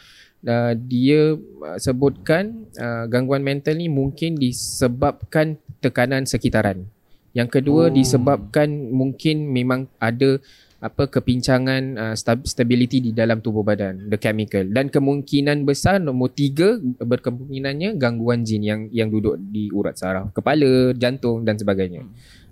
uh, 0.47 0.73
dia 0.75 1.37
uh, 1.37 1.79
sebutkan 1.79 2.67
uh, 2.81 3.05
gangguan 3.07 3.45
mental 3.47 3.79
ni 3.79 3.87
mungkin 3.87 4.35
disebabkan 4.35 5.61
tekanan 5.85 6.25
sekitaran. 6.25 6.89
Yang 7.37 7.61
kedua 7.61 7.83
Oh. 7.87 7.93
disebabkan 7.93 8.69
mungkin 8.91 9.53
memang 9.53 9.93
ada 10.01 10.41
apa 10.77 11.09
kepincangan 11.09 11.83
uh, 11.97 12.15
stab- 12.17 12.45
stability 12.45 13.01
di 13.01 13.11
dalam 13.17 13.41
tubuh 13.41 13.65
badan 13.65 14.13
the 14.13 14.21
chemical 14.21 14.61
dan 14.61 14.93
kemungkinan 14.93 15.65
besar 15.65 15.97
nombor 15.97 16.37
tiga 16.37 16.77
berkemungkinannya 17.01 17.97
gangguan 17.97 18.45
jin 18.45 18.61
yang 18.61 18.81
yang 18.93 19.09
duduk 19.09 19.41
di 19.41 19.73
urat 19.73 19.97
saraf 19.97 20.37
kepala 20.37 20.93
jantung 20.93 21.45
dan 21.49 21.57
sebagainya 21.57 22.05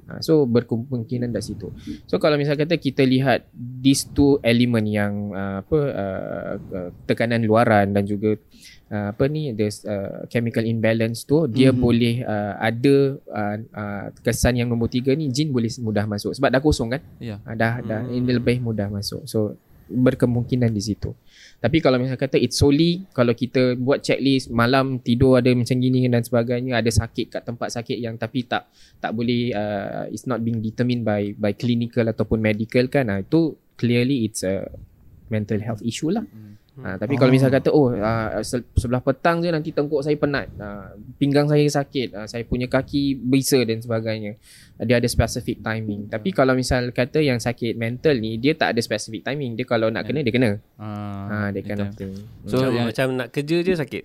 Ha, 0.04 0.20
so 0.20 0.44
berkemungkinan 0.44 1.32
dari 1.32 1.40
situ. 1.40 1.72
So 2.04 2.20
kalau 2.20 2.36
misal 2.36 2.60
kata 2.60 2.76
kita 2.76 3.08
lihat 3.08 3.48
these 3.56 4.04
two 4.12 4.36
element 4.44 4.84
yang 4.84 5.32
uh, 5.32 5.64
apa 5.64 5.78
uh, 5.80 6.52
uh, 6.60 6.90
tekanan 7.08 7.40
luaran 7.40 7.88
dan 7.88 8.04
juga 8.04 8.36
uh, 8.36 8.40
apa 8.90 9.24
ni 9.26 9.50
there's 9.50 9.82
uh, 9.82 10.28
chemical 10.28 10.60
imbalance 10.60 11.24
tu 11.24 11.46
dia 11.46 11.72
Mhm. 11.72 11.78
boleh 11.78 12.14
uh, 12.22 12.54
ada 12.58 12.96
uh, 13.18 13.56
uh, 13.72 14.04
kesan 14.20 14.54
yang 14.54 14.68
nombor 14.68 14.86
tiga 14.86 15.12
ni 15.12 15.28
jin 15.28 15.48
boleh 15.48 15.72
mudah 15.80 16.04
masuk 16.04 16.30
sebab 16.32 16.48
dah 16.48 16.60
kosong 16.60 16.92
kan 16.92 17.00
Ya. 17.16 17.40
uh, 17.40 17.54
dah 17.54 17.80
dah 17.80 18.00
Hmm. 18.02 18.12
ini 18.12 18.30
lebih 18.30 18.60
mudah 18.60 18.86
masuk. 18.88 19.24
So 19.24 19.56
berkemungkinan 19.84 20.70
di 20.70 20.80
situ. 20.80 21.12
Tapi 21.60 21.76
kalau 21.78 21.96
misal 21.96 22.16
kata 22.16 22.36
it's 22.36 22.56
solely 22.56 23.04
kalau 23.10 23.32
kita 23.32 23.76
buat 23.76 24.00
checklist 24.00 24.48
malam 24.48 24.96
tidur 24.96 25.36
ada 25.36 25.52
macam 25.52 25.76
gini 25.76 26.04
dan 26.04 26.20
sebagainya 26.20 26.76
ada 26.76 26.88
sakit 26.88 27.28
kat 27.30 27.42
tempat 27.42 27.68
sakit 27.70 27.96
yang 27.96 28.16
tapi 28.16 28.44
tak 28.44 28.68
tak 28.96 29.12
boleh 29.12 29.52
uh, 29.52 30.08
it's 30.08 30.24
not 30.24 30.40
being 30.40 30.60
determined 30.60 31.04
by 31.04 31.36
by 31.36 31.52
clinical 31.52 32.04
ataupun 32.04 32.40
medical 32.40 32.84
kan 32.86 33.08
uh, 33.08 33.20
itu 33.20 33.56
clearly 33.76 34.24
it's 34.24 34.40
a 34.40 34.68
mental 35.28 35.56
health 35.58 35.80
issue 35.80 36.08
lah. 36.08 36.24
Ha, 36.74 36.98
tapi 36.98 37.14
kalau 37.14 37.30
misal 37.30 37.50
kata 37.50 37.70
oh 37.70 37.88
uh, 37.88 38.42
se- 38.42 38.66
sebelah 38.74 38.98
petang 38.98 39.38
je 39.38 39.46
nanti 39.46 39.70
tengkuk 39.70 40.02
saya 40.02 40.14
penat, 40.14 40.50
uh, 40.56 40.90
pinggang 41.14 41.46
saya 41.46 41.62
sakit, 41.62 42.10
uh, 42.12 42.26
saya 42.26 42.42
punya 42.42 42.66
kaki 42.66 43.14
bisa 43.16 43.62
dan 43.62 43.78
sebagainya. 43.78 44.34
Dia 44.76 44.98
ada 44.98 45.06
specific 45.06 45.62
timing. 45.62 46.10
Tapi 46.10 46.34
kalau 46.34 46.50
misal 46.52 46.90
kata 46.90 47.22
yang 47.22 47.38
sakit 47.38 47.74
mental 47.74 48.18
ni 48.18 48.36
dia 48.36 48.52
tak 48.52 48.74
ada 48.74 48.80
specific 48.80 49.22
timing. 49.22 49.54
Dia 49.54 49.62
kalau 49.62 49.86
nak 49.86 50.02
kena 50.02 50.20
dia 50.20 50.34
kena. 50.34 50.50
Ah, 50.74 51.46
Ha, 51.46 51.54
betul. 51.86 51.94
thing. 51.94 52.14
So, 52.44 52.58
macam, 52.58 52.70
yang- 52.72 52.88
macam 52.90 53.06
nak 53.14 53.28
kerja 53.30 53.56
je 53.60 53.72
sakit. 53.72 54.04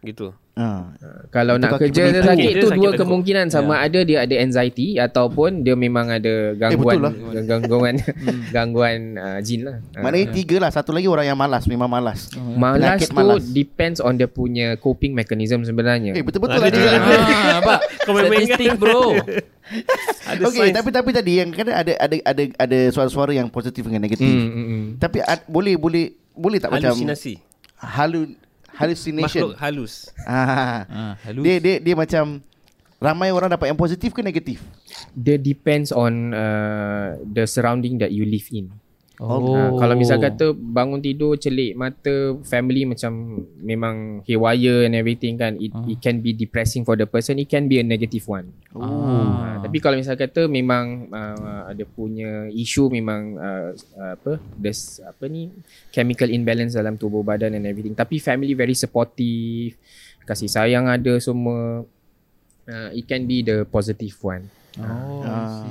Gitu. 0.00 0.34
ha. 0.52 0.92
Kalau 1.28 1.56
Itu 1.56 1.64
nak 1.64 1.70
kerja 1.78 2.02
dia 2.08 2.20
sakit 2.20 2.52
tu 2.54 2.68
dua 2.70 2.90
tengkuk. 2.90 3.00
kemungkinan 3.00 3.46
sama 3.48 3.80
ada 3.80 4.02
dia 4.02 4.22
ada 4.22 4.34
anxiety 4.36 4.96
ataupun 4.96 5.62
dia 5.62 5.72
memang 5.72 6.10
ada 6.10 6.52
gangguan 6.54 7.00
betul 7.00 7.32
eh, 7.32 7.44
gangguan 7.44 7.94
gangguan 8.54 9.00
uh, 9.14 9.38
jin 9.40 9.64
lah. 9.64 9.76
Ah. 9.94 10.04
Maknanya 10.04 10.26
tiga 10.30 10.56
lah 10.58 10.68
Satu 10.68 10.90
lagi 10.90 11.06
orang 11.06 11.26
yang 11.26 11.36
malas 11.36 11.64
Memang 11.64 11.88
malas 11.88 12.28
Malas 12.36 13.00
Penyakit 13.00 13.08
tu 13.08 13.16
malas. 13.16 13.42
depends 13.48 13.98
on 13.98 14.14
dia 14.14 14.26
punya 14.26 14.76
coping 14.76 15.12
mechanism 15.12 15.62
sebenarnya. 15.62 16.12
Eh 16.12 16.20
betul-betul 16.20 16.60
Ada 16.60 16.68
ada, 16.68 16.76
juga. 16.76 16.90
ada. 16.92 17.14
Ah, 17.32 17.56
apa? 17.58 17.74
Statistik 18.02 18.76
bro. 18.76 19.16
Ada 20.22 20.42
Okey 20.44 20.58
science. 20.68 20.76
tapi 20.76 20.88
tapi 20.90 21.10
tadi 21.10 21.32
yang 21.38 21.48
kan 21.50 21.66
ada 21.66 21.92
ada 21.96 22.16
ada 22.22 22.42
ada 22.58 22.78
suara-suara 22.90 23.32
yang 23.32 23.48
positif 23.48 23.82
dengan 23.82 24.02
negatif. 24.02 24.26
Hmm, 24.26 24.48
hmm, 24.48 24.66
hmm. 24.66 24.82
Tapi 24.98 25.18
ad, 25.22 25.40
boleh 25.46 25.74
boleh 25.76 26.04
boleh 26.32 26.58
tak 26.58 26.70
macam 26.70 26.92
halusinasi. 26.92 27.40
halu 27.78 28.30
hallucination. 28.76 29.52
Makhluk 29.52 29.60
halus. 29.60 29.94
Ah. 30.28 30.84
Ah, 30.86 31.14
halus. 31.26 31.44
Dia 31.44 31.56
dia 31.58 31.76
dia 31.80 31.94
macam 31.96 32.40
ramai 33.02 33.34
orang 33.34 33.50
dapat 33.50 33.72
yang 33.72 33.78
positif 33.78 34.14
ke 34.14 34.22
negatif? 34.22 34.62
Dia 35.12 35.36
depends 35.36 35.90
on 35.90 36.30
uh, 36.32 37.18
the 37.22 37.44
surrounding 37.44 37.98
that 37.98 38.14
you 38.14 38.22
live 38.22 38.46
in. 38.54 38.70
Oh. 39.22 39.54
Uh, 39.54 39.78
kalau 39.78 39.94
misal 39.94 40.18
kata 40.18 40.50
bangun 40.50 40.98
tidur 40.98 41.38
celik 41.38 41.78
mata 41.78 42.34
family 42.42 42.82
macam 42.82 43.38
memang 43.62 44.26
haywire 44.26 44.82
and 44.82 44.98
everything 44.98 45.38
kan 45.38 45.54
it, 45.62 45.70
Ah. 45.70 45.86
it 45.86 46.02
can 46.02 46.18
be 46.18 46.34
depressing 46.34 46.82
for 46.82 46.98
the 46.98 47.06
person 47.06 47.38
it 47.38 47.46
can 47.46 47.70
be 47.70 47.78
a 47.78 47.86
negative 47.86 48.26
one. 48.26 48.50
Oh. 48.74 48.82
Uh, 48.82 49.62
tapi 49.62 49.78
kalau 49.78 49.94
misal 49.94 50.18
kata 50.18 50.50
memang 50.50 51.06
uh, 51.14 51.70
ada 51.70 51.86
punya 51.86 52.50
isu 52.50 52.90
memang 52.90 53.38
uh, 53.38 53.70
apa 53.94 54.42
there's 54.58 54.98
apa 54.98 55.30
ni 55.30 55.54
chemical 55.94 56.26
imbalance 56.26 56.74
dalam 56.74 56.98
tubuh 56.98 57.22
badan 57.22 57.54
and 57.54 57.62
everything 57.62 57.94
tapi 57.94 58.18
family 58.18 58.58
very 58.58 58.74
supportive 58.74 59.78
kasih 60.26 60.50
sayang 60.50 60.90
ada 60.90 61.14
semua 61.22 61.86
uh, 62.66 62.90
it 62.90 63.06
can 63.06 63.22
be 63.22 63.46
the 63.46 63.62
positive 63.70 64.18
one. 64.18 64.50
Oh, 64.82 65.22
Ah. 65.22 65.62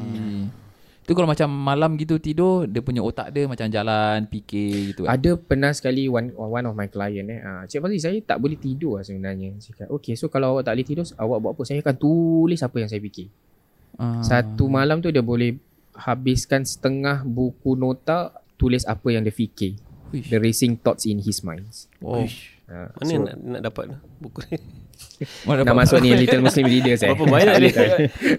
Tu 1.12 1.16
kalau 1.20 1.28
macam 1.28 1.52
malam 1.52 2.00
gitu 2.00 2.24
tidur 2.24 2.64
Dia 2.72 2.80
punya 2.80 3.04
otak 3.04 3.36
dia 3.36 3.44
macam 3.44 3.68
jalan 3.68 4.24
Fikir 4.32 4.96
gitu 4.96 5.04
kan? 5.04 5.20
Ada 5.20 5.36
pernah 5.36 5.76
sekali 5.76 6.08
one 6.08 6.32
one 6.32 6.64
of 6.64 6.72
my 6.72 6.88
client 6.88 7.28
eh. 7.28 7.44
Ah, 7.44 7.68
Cik 7.68 7.84
Fazli 7.84 8.00
saya 8.00 8.16
tak 8.24 8.40
boleh 8.40 8.56
tidur 8.56 8.96
lah 8.96 9.04
sebenarnya. 9.04 9.60
Cakap, 9.60 9.92
okay 9.92 10.16
so 10.16 10.32
kalau 10.32 10.56
awak 10.56 10.72
tak 10.72 10.80
boleh 10.80 10.88
tidur, 10.88 11.04
awak 11.20 11.38
buat 11.44 11.52
apa? 11.52 11.62
Saya 11.68 11.84
akan 11.84 11.96
tulis 12.00 12.64
apa 12.64 12.76
yang 12.80 12.88
saya 12.88 13.04
fikir. 13.04 13.28
Ah. 14.00 14.24
Satu 14.24 14.72
malam 14.72 15.04
tu 15.04 15.12
dia 15.12 15.20
boleh 15.20 15.60
habiskan 16.00 16.64
setengah 16.64 17.28
buku 17.28 17.76
nota 17.76 18.32
tulis 18.56 18.88
apa 18.88 19.12
yang 19.12 19.28
dia 19.28 19.36
fikir. 19.36 19.76
Uish. 20.16 20.32
The 20.32 20.40
racing 20.40 20.80
thoughts 20.80 21.04
in 21.04 21.20
his 21.20 21.44
mind. 21.44 21.68
Oh. 22.00 22.24
Ha, 22.72 22.88
Mana 23.04 23.12
so, 23.12 23.20
nak, 23.28 23.36
nak 23.36 23.62
dapat 23.68 23.84
buku 24.24 24.48
ni? 24.48 24.56
Mana 25.46 25.62
nak 25.62 25.66
dapat- 25.70 25.80
masuk 25.86 25.98
ni 26.02 26.10
Little 26.18 26.42
Muslim 26.42 26.66
Readers 26.66 27.02
eh. 27.06 27.14
Berapa 27.14 27.26
banyak 27.30 27.54
dia? 27.62 27.72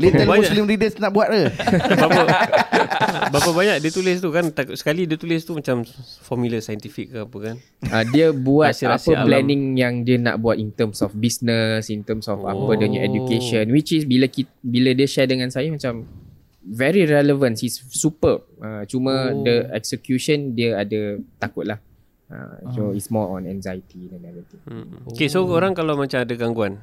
Little 0.03 0.27
Banyak. 0.27 0.41
Muslim 0.43 0.65
Readers 0.67 0.95
nak 0.99 1.11
buat 1.11 1.29
ke? 1.31 1.43
berapa, 1.95 2.21
berapa 3.31 3.51
banyak 3.55 3.77
dia 3.79 3.91
tulis 3.91 4.17
tu 4.19 4.29
kan 4.29 4.45
takut 4.51 4.75
sekali 4.75 5.07
dia 5.07 5.15
tulis 5.15 5.41
tu 5.43 5.55
macam 5.55 5.87
formula 6.21 6.59
saintifik 6.59 7.15
ke 7.15 7.19
apa 7.23 7.39
kan 7.39 7.57
Uh, 7.83 8.05
dia 8.09 8.31
buat 8.33 8.73
Rahsia-rahsia 8.73 9.13
apa 9.13 9.21
alam. 9.21 9.29
planning 9.29 9.63
yang 9.77 9.95
dia 10.01 10.17
nak 10.17 10.41
buat 10.41 10.57
in 10.57 10.73
terms 10.73 11.03
of 11.03 11.13
business, 11.13 11.91
in 11.91 12.01
terms 12.03 12.25
of 12.25 12.41
oh. 12.41 12.49
apa 12.49 12.79
dia 12.79 12.87
punya 12.89 13.03
education 13.05 13.69
which 13.69 13.93
is 13.93 14.07
bila 14.07 14.31
kita, 14.31 14.49
bila 14.63 14.95
dia 14.95 15.05
share 15.05 15.29
dengan 15.29 15.51
saya 15.51 15.69
macam 15.69 16.07
very 16.63 17.03
relevant, 17.05 17.59
he's 17.59 17.83
superb. 17.91 18.47
Uh, 18.63 18.87
cuma 18.87 19.35
oh. 19.35 19.43
the 19.43 19.67
execution 19.75 20.55
dia 20.55 20.79
ada 20.79 21.19
takut 21.37 21.67
lah. 21.67 21.83
Uh, 22.33 22.57
so 22.73 22.83
it's 22.97 23.13
more 23.13 23.37
on 23.37 23.45
anxiety 23.45 24.09
dan 24.09 24.25
everything. 24.25 24.61
hmm. 24.65 25.05
Okay 25.13 25.29
so 25.29 25.45
orang 25.45 25.77
kalau 25.77 26.01
macam 26.01 26.25
ada 26.25 26.33
gangguan 26.33 26.81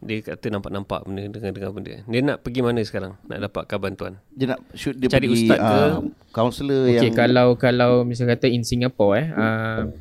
dia 0.00 0.24
kata 0.24 0.48
nampak-nampak 0.48 1.04
benda 1.04 1.28
dengar-dengar 1.28 1.70
benda 1.76 2.00
dia 2.08 2.20
nak 2.24 2.40
pergi 2.40 2.60
mana 2.64 2.80
sekarang 2.80 3.20
nak 3.28 3.38
dapatkan 3.46 3.78
bantuan 3.78 4.12
Dia 4.32 4.56
nak 4.56 4.64
shoot 4.72 4.96
dia 4.96 5.12
Cari 5.12 5.28
pergi 5.28 5.44
ustaz 5.44 5.60
ke? 5.60 5.76
ah, 5.76 5.92
counselor 6.32 6.88
Okay, 6.88 7.12
yang 7.12 7.14
kalau 7.14 7.48
kalau 7.60 7.92
misal 8.02 8.24
kata 8.24 8.48
in 8.48 8.64
Singapore 8.64 9.12
eh, 9.20 9.28
uh, 9.36 9.92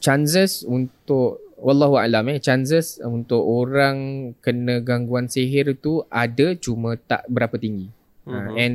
chances 0.00 0.64
untuk 0.64 1.44
wallahu 1.60 2.00
alam 2.00 2.24
eh, 2.32 2.40
chances 2.40 2.96
untuk 3.04 3.44
orang 3.44 4.32
kena 4.40 4.80
gangguan 4.80 5.28
sihir 5.28 5.76
tu 5.80 6.04
ada 6.12 6.56
cuma 6.56 6.96
tak 6.96 7.24
berapa 7.28 7.56
tinggi. 7.56 7.92
Mm-hmm. 8.24 8.32
Uh, 8.32 8.50
and 8.56 8.74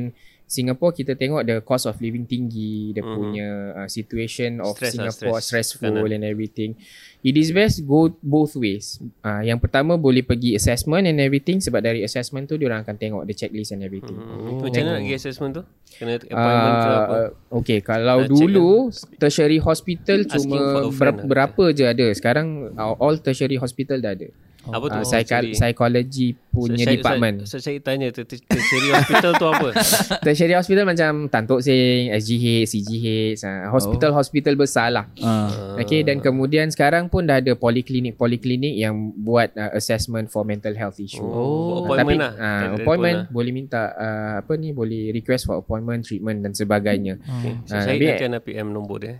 Singapore 0.52 0.92
kita 0.92 1.16
tengok 1.16 1.48
the 1.48 1.56
cost 1.64 1.88
of 1.88 1.96
living 1.96 2.28
tinggi, 2.28 2.92
dia 2.92 3.00
mm-hmm. 3.00 3.16
punya 3.16 3.48
uh, 3.72 3.88
situation 3.88 4.60
of 4.60 4.76
Stress 4.76 4.92
lah, 4.92 5.08
Singapore 5.08 5.40
stress. 5.40 5.72
stressful 5.72 6.04
Kanan. 6.04 6.12
and 6.20 6.24
everything. 6.28 6.76
It 7.24 7.40
is 7.40 7.56
best 7.56 7.88
go 7.88 8.12
both 8.20 8.52
ways. 8.60 9.00
Uh, 9.24 9.40
yang 9.40 9.56
pertama 9.56 9.96
boleh 9.96 10.20
pergi 10.20 10.52
assessment 10.52 11.08
and 11.08 11.16
everything 11.22 11.62
sebab 11.64 11.80
dari 11.80 12.04
assessment 12.04 12.50
tu 12.50 12.60
dia 12.60 12.68
orang 12.68 12.84
akan 12.84 13.00
tengok 13.00 13.22
the 13.24 13.32
checklist 13.32 13.72
and 13.72 13.80
everything. 13.80 14.12
hmm. 14.12 14.60
macam 14.60 14.80
mana 14.84 14.90
nak 14.92 15.02
pergi 15.08 15.16
assessment 15.16 15.52
tu 15.56 15.62
kena 15.96 16.12
appointment 16.20 16.76
ke 16.76 16.90
apa 16.92 17.16
Uh, 17.22 17.28
okay, 17.62 17.78
kalau 17.80 18.26
dulu 18.28 18.92
tertiary 19.16 19.56
hospital 19.56 20.26
cuma 20.28 20.90
ber, 20.92 21.08
lah. 21.14 21.24
berapa 21.24 21.64
je 21.72 21.84
ada. 21.88 22.06
Sekarang 22.12 22.76
uh, 22.76 22.92
all 23.00 23.16
tertiary 23.16 23.56
hospital 23.56 24.04
dah 24.04 24.12
ada. 24.12 24.28
apa 24.62 24.86
tu 24.86 24.98
Uh, 24.98 25.06
psychi- 25.06 25.54
psychology 25.58 26.38
punya 26.52 26.84
saya, 26.84 26.94
department. 26.94 27.36
saya, 27.42 27.58
saya, 27.58 27.62
saya 27.72 27.78
tanya 27.80 28.06
ter- 28.08 28.22
ter- 28.22 28.38
tertiary 28.38 28.92
hospital 28.92 29.32
tu 29.34 29.46
apa 29.46 29.68
tertiary 30.24 30.52
hospital 30.52 30.84
macam 30.84 31.10
Tan 31.26 31.44
Tock 31.44 31.60
Seng, 31.60 32.12
SGH, 32.12 32.46
CGH, 32.66 33.06
uh, 33.40 33.72
hospital-hospital 33.72 34.54
besar 34.54 34.88
lah. 34.88 35.08
Ah. 35.18 35.74
Okay, 35.78 36.00
dan 36.00 36.20
kemudian 36.20 36.68
sekarang 36.68 37.08
pun 37.08 37.24
dah 37.24 37.40
ada 37.40 37.52
poliklinik-poliklinik 37.52 38.76
yang 38.76 38.92
buat 39.16 39.50
uh, 39.54 39.72
assessment 39.72 40.28
for 40.28 40.44
mental 40.44 40.72
health 40.72 40.96
issue. 40.96 41.20
oh, 41.20 41.82
Ah, 41.82 41.88
appointment 41.88 41.98
tapi, 41.98 42.14
lah 42.18 42.32
ah, 42.34 42.60
telefon 42.62 42.76
appointment 42.76 43.16
lah. 43.16 43.26
boleh 43.30 43.52
minta 43.52 43.82
uh, 43.90 44.32
apa 44.38 44.52
ni 44.54 44.68
boleh 44.70 45.10
request 45.10 45.42
for 45.44 45.56
appointment 45.56 46.02
treatment 46.02 46.40
dan 46.40 46.52
sebagainya. 46.52 47.16
okay. 47.18 47.56
so, 47.64 47.72
Ah, 47.72 47.82
saya 47.82 47.96
tapi- 47.96 48.28
nak 48.28 48.42
PM 48.42 48.68
nombor 48.68 48.98
dia 48.98 49.14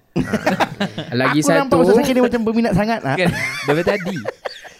Lagi 1.12 1.40
Aku 1.40 1.49
nampak 1.49 1.75
satu 1.75 1.83
Ustaz 1.85 1.97
Zakir 1.99 2.12
dia 2.12 2.25
macam 2.25 2.40
berminat 2.42 2.73
sangat 2.73 3.01
lah. 3.03 3.14
Kan 3.14 3.31
Dari 3.64 3.83
tadi 3.83 4.16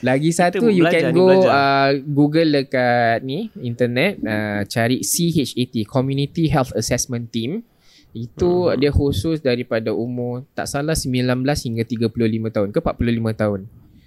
Lagi 0.03 0.31
satu 0.35 0.67
you 0.67 0.83
belajar 0.83 1.11
can 1.11 1.15
go 1.15 1.47
uh, 1.47 1.95
Google 2.03 2.42
dekat 2.51 3.23
ni 3.23 3.53
internet 3.63 4.19
uh, 4.25 4.67
cari 4.67 5.05
CHAT 5.05 5.87
Community 5.87 6.51
Health 6.51 6.75
Assessment 6.75 7.31
Team. 7.31 7.63
Itu 8.13 8.69
Hmm. 8.69 8.77
dia 8.77 8.93
khusus 8.93 9.41
daripada 9.41 9.95
umur 9.95 10.45
tak 10.53 10.69
salah 10.69 10.93
19 10.93 11.45
hingga 11.65 11.85
35 11.87 12.51
tahun 12.53 12.69
ke 12.75 12.81
45 12.83 13.33
tahun. 13.33 13.61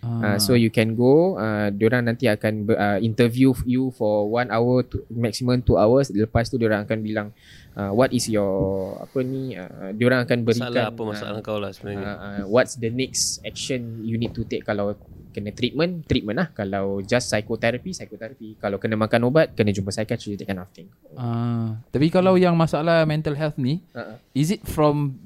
Uh, 0.05 0.37
so 0.37 0.53
you 0.53 0.69
can 0.69 0.93
go 0.93 1.35
uh, 1.35 1.73
diorang 1.73 2.05
nanti 2.05 2.29
akan 2.29 2.69
ber, 2.69 2.75
uh, 2.77 2.97
interview 3.01 3.51
you 3.65 3.89
for 3.97 4.29
one 4.29 4.53
hour 4.53 4.85
to 4.85 5.01
maximum 5.09 5.65
two 5.65 5.75
hours. 5.75 6.13
Lepas 6.13 6.53
tu 6.53 6.61
diorang 6.61 6.85
akan 6.85 6.99
bilang 7.01 7.27
uh, 7.73 7.91
what 7.91 8.13
is 8.13 8.29
your 8.29 8.95
apa 9.01 9.19
ni 9.25 9.57
uh, 9.57 9.91
diorang 9.91 10.23
akan 10.23 10.45
berikan 10.45 10.69
masalah 10.69 10.85
apa 10.93 11.01
masalah 11.01 11.39
kau 11.41 11.57
lah 11.57 11.71
sebenarnya. 11.73 12.05
uh, 12.05 12.15
uh, 12.15 12.43
what's 12.45 12.77
the 12.77 12.89
next 12.93 13.41
action 13.41 14.05
you 14.05 14.15
need 14.15 14.31
to 14.31 14.45
take 14.45 14.61
kalau 14.61 14.93
kena 15.35 15.51
treatment? 15.51 16.07
Treatment 16.07 16.37
lah. 16.39 16.47
Kalau 16.55 17.03
just 17.03 17.27
psychotherapy 17.27 17.91
psychotherapy. 17.91 18.55
Kalau 18.55 18.79
kena 18.79 18.95
makan 18.95 19.27
ubat 19.27 19.51
kena 19.51 19.75
jumpa 19.75 19.91
psychiatrist 19.91 20.39
that 20.39 20.47
kind 20.47 20.63
of 20.63 20.69
thing 20.71 20.87
Ah, 21.19 21.75
Tapi 21.91 22.07
kalau 22.07 22.39
yang 22.39 22.55
masalah 22.55 23.03
mental 23.03 23.35
health 23.35 23.59
ni 23.59 23.83
uh-uh. 23.91 24.15
Is 24.31 24.51
it 24.51 24.63
from 24.63 25.19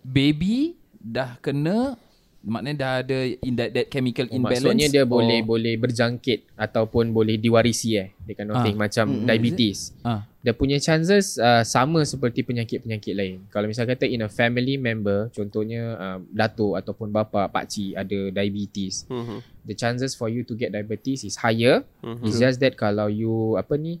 baby 0.00 0.80
dah 1.00 1.36
kena 1.40 1.96
maknanya 2.40 2.76
dah 2.78 2.92
ada 3.00 3.18
in 3.38 3.52
that, 3.52 3.70
that 3.70 3.86
chemical 3.86 4.24
Oh, 4.24 4.32
imbalance 4.32 4.64
maksudnya 4.64 4.88
dia 4.88 5.04
or- 5.04 5.12
boleh 5.12 5.40
boleh 5.42 5.74
berjangkit 5.76 6.48
ataupun 6.54 7.12
boleh 7.12 7.36
diwarisi 7.36 7.96
eh 7.96 8.08
kind 8.30 8.48
of 8.48 8.56
Ah. 8.56 8.64
thing 8.64 8.74
macam 8.74 9.04
Mm-mm. 9.06 9.26
diabetes 9.26 9.92
ah 10.00 10.24
dia 10.40 10.56
punya 10.56 10.80
chances 10.80 11.36
uh, 11.36 11.60
sama 11.60 12.00
seperti 12.02 12.40
penyakit-penyakit 12.40 13.12
lain. 13.12 13.44
Kalau 13.48 13.68
misal 13.68 13.84
kata 13.84 14.08
in 14.08 14.24
a 14.24 14.30
family 14.30 14.80
member, 14.80 15.28
contohnya 15.30 15.82
uh, 15.92 16.18
datuk 16.26 16.80
ataupun 16.80 17.12
bapa, 17.12 17.44
pakcik 17.46 17.92
ada 17.92 18.32
diabetes, 18.32 19.04
Mhm. 19.04 19.44
the 19.62 19.76
chances 19.76 20.16
for 20.16 20.32
you 20.32 20.40
to 20.40 20.56
get 20.56 20.72
diabetes 20.72 21.28
is 21.28 21.36
higher. 21.36 21.84
Mhm. 22.00 22.24
It's 22.24 22.40
just 22.40 22.56
that 22.56 22.72
kalau 22.74 23.12
you 23.12 23.52
apa 23.54 23.76
ni 23.76 24.00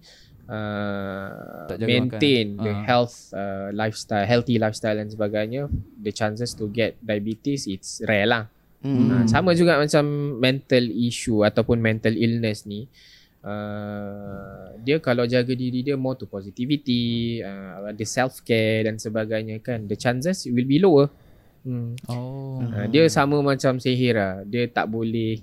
Tak 0.50 1.76
jaga 1.78 1.86
maintain 1.86 2.46
makan. 2.58 2.64
the 2.66 2.72
Ah. 2.74 2.82
health 2.82 3.14
uh, 3.30 3.68
lifestyle, 3.70 4.26
healthy 4.26 4.58
lifestyle 4.58 4.98
dan 4.98 5.06
sebagainya, 5.06 5.70
the 5.96 6.10
chances 6.10 6.58
to 6.58 6.66
get 6.66 6.98
diabetes 6.98 7.70
it's 7.70 8.02
rare 8.02 8.26
lah. 8.26 8.44
Hmm. 8.82 9.06
Hmm. 9.12 9.26
Sama 9.28 9.54
juga 9.54 9.78
macam 9.78 10.02
mental 10.40 10.88
issue 10.90 11.44
ataupun 11.44 11.78
mental 11.78 12.16
illness 12.16 12.64
ni. 12.66 12.90
Uh, 13.40 14.76
dia 14.84 15.00
kalau 15.00 15.24
jaga 15.24 15.56
diri 15.56 15.80
dia 15.80 15.96
more 15.96 16.12
to 16.12 16.28
positivity, 16.28 17.40
uh, 17.40 17.88
ada 17.88 18.04
self 18.04 18.44
care 18.44 18.84
dan 18.84 19.00
sebagainya 19.00 19.64
kan, 19.64 19.88
the 19.88 19.96
chances 19.96 20.44
will 20.48 20.68
be 20.68 20.76
lower. 20.80 21.08
Hmm. 21.60 21.92
oh 22.08 22.60
Uh, 22.60 22.86
dia 22.88 23.04
sama 23.08 23.40
macam 23.40 23.80
sihir 23.80 24.16
lah. 24.16 24.44
Dia 24.44 24.68
tak 24.68 24.88
boleh 24.88 25.40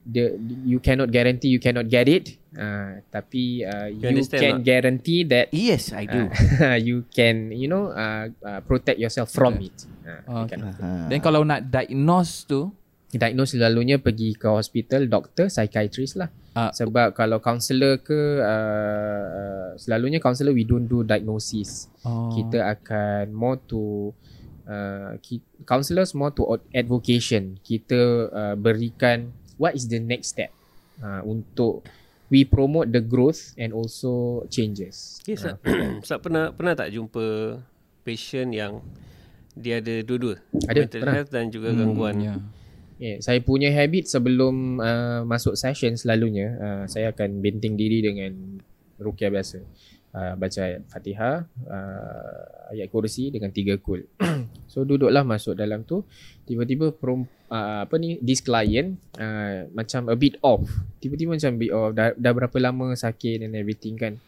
dia 0.00 0.32
you 0.64 0.80
cannot 0.82 1.10
guarantee 1.10 1.50
you 1.50 1.60
cannot 1.62 1.86
get 1.86 2.06
it. 2.08 2.39
Uh, 2.50 2.98
tapi 3.14 3.62
uh, 3.62 3.86
you, 3.86 4.10
understand 4.10 4.42
can 4.42 4.54
tak? 4.58 4.66
guarantee 4.66 5.22
that 5.22 5.46
Yes, 5.54 5.94
I 5.94 6.02
do. 6.10 6.26
uh, 6.58 6.74
you 6.88 7.06
can 7.06 7.54
you 7.54 7.70
know 7.70 7.94
uh, 7.94 8.26
uh, 8.42 8.58
protect 8.66 8.98
yourself 8.98 9.30
from 9.30 9.62
it. 9.62 9.74
Uh, 10.02 10.46
Okay. 10.46 10.58
Then 11.06 11.22
kalau 11.22 11.46
nak 11.46 11.70
diagnose 11.70 12.44
tu 12.50 12.74
Diagnose 13.10 13.58
selalunya 13.58 13.98
pergi 13.98 14.38
ke 14.38 14.46
hospital, 14.46 15.10
doktor, 15.10 15.50
psychiatrist 15.50 16.14
lah. 16.14 16.30
ah, 16.54 16.70
Sebab 16.70 17.10
kalau 17.10 17.42
counselor 17.42 17.98
ke 17.98 18.38
uh, 18.38 19.26
uh, 19.26 19.70
selalunya 19.74 20.22
counselor 20.22 20.54
we 20.54 20.62
don't 20.62 20.86
do 20.86 21.02
diagnosis. 21.02 21.90
oh. 22.06 22.30
Kita 22.30 22.70
akan 22.70 23.34
more 23.34 23.58
to 23.66 24.14
uh, 24.70 25.18
ki, 25.18 25.42
counselors 25.66 26.14
more 26.14 26.30
to 26.30 26.54
ad- 26.54 26.66
advocation. 26.70 27.58
Kita 27.66 28.30
uh, 28.30 28.54
berikan 28.54 29.34
what 29.58 29.74
is 29.74 29.90
the 29.90 29.98
next 29.98 30.38
step 30.38 30.54
uh, 31.02 31.26
untuk 31.26 31.82
we 32.30 32.46
promote 32.46 32.94
the 32.94 33.02
growth 33.02 33.52
and 33.58 33.74
also 33.74 34.46
changes. 34.48 35.18
Okay, 35.20 35.34
Ustaz, 35.34 35.58
Ustaz 36.06 36.18
pernah 36.22 36.54
pernah 36.54 36.78
tak 36.78 36.94
jumpa 36.94 37.58
patient 38.06 38.54
yang 38.54 38.80
dia 39.58 39.82
ada 39.82 40.00
dua-dua 40.06 40.38
Ada, 40.70 40.86
mental 40.86 41.00
pernah. 41.02 41.14
health 41.18 41.30
dan 41.34 41.44
juga 41.50 41.74
gangguan 41.74 42.16
ya. 42.22 42.34
Yeah, 43.00 43.16
saya 43.24 43.40
punya 43.40 43.72
habit 43.72 44.12
sebelum 44.12 44.76
uh, 44.78 45.24
masuk 45.24 45.56
session 45.56 45.96
selalunya 45.96 46.52
uh, 46.60 46.84
saya 46.84 47.16
akan 47.16 47.40
benting 47.40 47.74
diri 47.74 48.04
dengan 48.04 48.60
rukyah 49.00 49.32
biasa. 49.32 49.64
Uh, 50.10 50.34
baca 50.34 50.58
ayat 50.66 50.82
Fatihah, 50.90 51.46
uh, 51.70 52.74
ayat 52.74 52.90
kursi 52.90 53.30
dengan 53.30 53.54
tiga 53.54 53.78
kul. 53.78 54.02
so 54.72 54.82
duduklah 54.82 55.22
masuk 55.22 55.54
dalam 55.54 55.86
tu, 55.86 56.02
tiba-tiba 56.50 56.90
perum, 56.90 57.30
uh, 57.46 57.86
apa 57.86 57.94
ni 57.94 58.18
this 58.18 58.42
client 58.42 58.98
uh, 59.22 59.70
macam 59.70 60.10
a 60.10 60.18
bit 60.18 60.34
off. 60.42 60.66
Tiba-tiba 60.98 61.38
macam 61.38 61.54
bit 61.62 61.70
off 61.70 61.94
dah, 61.94 62.10
dah 62.18 62.32
berapa 62.34 62.56
lama 62.58 62.90
sakit 62.98 63.46
and 63.46 63.54
everything 63.54 63.94
kan. 63.94 64.18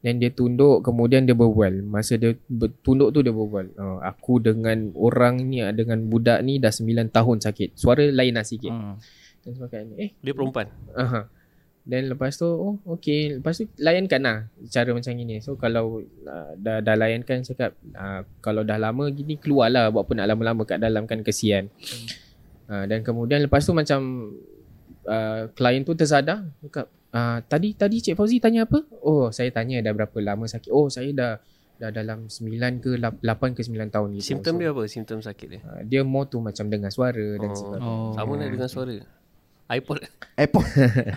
Then 0.00 0.22
dia 0.22 0.32
tunduk 0.32 0.86
kemudian 0.86 1.28
dia 1.28 1.34
berbual. 1.34 1.82
Masa 1.82 2.14
dia 2.14 2.36
tunduk 2.80 3.12
tu 3.12 3.20
dia 3.20 3.34
berbual. 3.34 3.74
Oh, 3.76 3.98
aku 4.00 4.38
dengan 4.38 4.92
orang 4.96 5.42
ni 5.50 5.60
dengan 5.74 5.98
budak 6.06 6.46
ni 6.46 6.62
dah 6.62 6.72
9 6.72 7.12
tahun 7.12 7.36
sakit. 7.42 7.74
Suara 7.74 8.06
lain 8.06 8.38
lah 8.38 8.46
sikit. 8.46 8.70
Hmm. 8.70 8.96
Dan 9.42 9.52
sebagainya. 9.56 9.94
Eh, 9.98 10.10
dia 10.22 10.32
perempuan 10.32 10.70
aha. 10.94 11.26
Then 11.86 12.10
lepas 12.10 12.34
tu 12.34 12.50
oh 12.50 12.82
okay 12.82 13.38
lepas 13.38 13.62
tu 13.62 13.70
layankan 13.78 14.18
lah 14.18 14.38
cara 14.66 14.90
macam 14.90 15.14
gini. 15.14 15.38
So 15.38 15.54
kalau 15.54 16.02
uh, 16.02 16.50
dah 16.58 16.82
dah 16.82 16.98
layankan 16.98 17.46
cakap 17.46 17.78
uh, 17.94 18.26
kalau 18.42 18.66
dah 18.66 18.74
lama 18.74 19.06
gini 19.14 19.38
keluarlah 19.38 19.94
buat 19.94 20.02
apa 20.02 20.12
nak 20.18 20.26
lama-lama 20.34 20.66
kat 20.66 20.82
dalam 20.82 21.06
kan 21.06 21.22
kesian. 21.22 21.70
Uh, 22.66 22.90
dan 22.90 23.06
kemudian 23.06 23.46
lepas 23.46 23.62
tu 23.62 23.70
macam 23.70 24.34
uh, 25.06 25.46
klien 25.54 25.86
tu 25.86 25.94
tersadar 25.94 26.50
cakap 26.66 26.90
uh, 27.14 27.38
tadi 27.46 27.78
tadi 27.78 28.02
Cik 28.02 28.18
Fauzi 28.18 28.42
tanya 28.42 28.66
apa? 28.66 28.82
Oh 29.06 29.30
saya 29.30 29.54
tanya 29.54 29.78
dah 29.78 29.94
berapa 29.94 30.18
lama 30.18 30.50
sakit. 30.50 30.74
Oh 30.74 30.90
saya 30.90 31.14
dah 31.14 31.32
dah 31.76 31.92
dalam 31.92 32.26
9 32.26 32.82
ke 32.82 32.96
8 32.96 33.20
ke 33.52 33.60
9 33.62 33.94
tahun 33.94 34.08
gitu. 34.16 34.24
Simptom 34.34 34.56
so, 34.56 34.60
dia 34.64 34.68
apa? 34.72 34.82
Simptom 34.88 35.18
sakit 35.22 35.46
dia. 35.46 35.60
Uh, 35.62 35.80
dia 35.86 36.00
more 36.02 36.26
tu 36.26 36.42
macam 36.42 36.66
dengar 36.66 36.90
suara 36.90 37.26
dan 37.38 37.52
Oh. 37.52 37.56
sebagainya. 37.56 37.86
Oh. 37.86 38.12
Sama 38.16 38.32
lah 38.34 38.48
dengan 38.50 38.70
suara. 38.72 38.96
iPod. 39.66 39.98
Apple. 40.38 40.62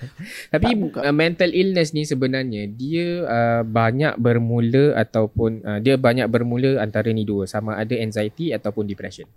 Tapi 0.53 0.69
uh, 0.73 1.13
mental 1.13 1.53
illness 1.53 1.93
ni 1.93 2.01
sebenarnya 2.01 2.65
dia 2.65 3.27
uh, 3.27 3.62
banyak 3.62 4.17
bermula 4.17 4.97
ataupun 4.97 5.62
uh, 5.62 5.79
dia 5.83 5.99
banyak 6.01 6.25
bermula 6.25 6.81
antara 6.81 7.13
ni 7.13 7.27
dua 7.27 7.45
sama 7.45 7.77
ada 7.77 7.93
anxiety 7.93 8.49
ataupun 8.49 8.89
depression. 8.89 9.29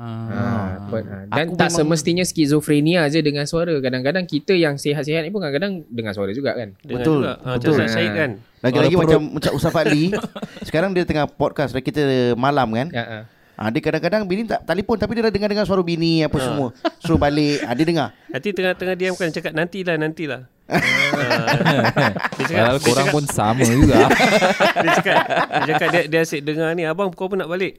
Ah. 0.00 0.08
Ah, 0.32 0.96
ah. 0.96 1.28
dan 1.28 1.52
Aku 1.52 1.60
tak 1.60 1.68
memang- 1.68 1.76
semestinya 1.76 2.24
skizofrenia 2.24 3.04
je 3.12 3.20
dengan 3.20 3.44
suara. 3.44 3.76
Kadang-kadang 3.84 4.24
kita 4.24 4.56
yang 4.56 4.80
sihat-sihat 4.80 5.20
ni 5.22 5.30
pun 5.30 5.44
kadang-kadang 5.44 5.84
dengar 5.92 6.16
suara 6.16 6.32
juga 6.32 6.56
kan. 6.56 6.72
Betul, 6.80 7.28
Juga. 7.28 7.32
Ha, 7.44 7.48
betul. 7.60 7.76
Macam 7.76 7.92
Syed 7.92 8.12
kan. 8.16 8.30
Lagi-lagi 8.60 8.96
macam 8.96 9.20
macam 9.40 9.50
Ustaz 9.56 9.72
Fadli 9.72 10.12
Sekarang 10.68 10.92
dia 10.92 11.08
tengah 11.08 11.24
podcast 11.24 11.72
Kita 11.72 12.36
malam 12.36 12.68
kan 12.76 12.92
Ya, 12.92 13.04
ah. 13.08 13.24
Ha, 13.60 13.68
Dia 13.68 13.80
kadang-kadang 13.84 14.24
Bini 14.24 14.48
tak 14.48 14.64
telefon 14.64 14.96
Tapi 14.96 15.12
dia 15.20 15.22
dah 15.28 15.32
dengar-dengar 15.32 15.68
suara 15.68 15.84
bini 15.84 16.24
Apa 16.24 16.40
semua 16.40 16.72
Suruh 17.04 17.20
balik 17.20 17.60
ha, 17.68 17.76
Dia 17.76 17.84
dengar 17.84 18.08
Nanti 18.32 18.48
tengah-tengah 18.56 18.96
diam 18.96 19.14
kan 19.18 19.28
cakap 19.28 19.52
nantilah 19.52 19.96
nantilah. 20.00 20.42
Ah, 21.10 22.14
dia 22.38 22.46
cakap, 22.46 22.62
Padahal 22.62 22.78
dia 22.78 22.86
korang 22.86 23.08
cakap, 23.10 23.14
pun 23.18 23.24
sama 23.26 23.66
juga. 23.66 24.06
dia 24.86 24.90
cakap, 24.96 25.18
dia 25.26 25.62
cakap 25.74 25.88
dia, 25.90 26.02
dia 26.06 26.20
asyik 26.22 26.40
dengar 26.46 26.70
ni 26.78 26.86
abang 26.86 27.10
pukul 27.10 27.34
apa 27.34 27.34
nak 27.42 27.48
balik. 27.50 27.74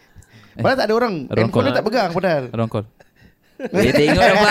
Padahal 0.62 0.78
tak 0.78 0.86
ada 0.86 0.94
orang 0.94 1.14
Orang 1.26 1.42
Handphone 1.50 1.64
dia 1.66 1.74
tak 1.74 1.84
pegang 1.86 2.10
padahal 2.14 2.44
Orang 2.54 2.68
call. 2.70 2.86
Dia 3.58 3.92
tengok 3.94 4.22
apa? 4.22 4.46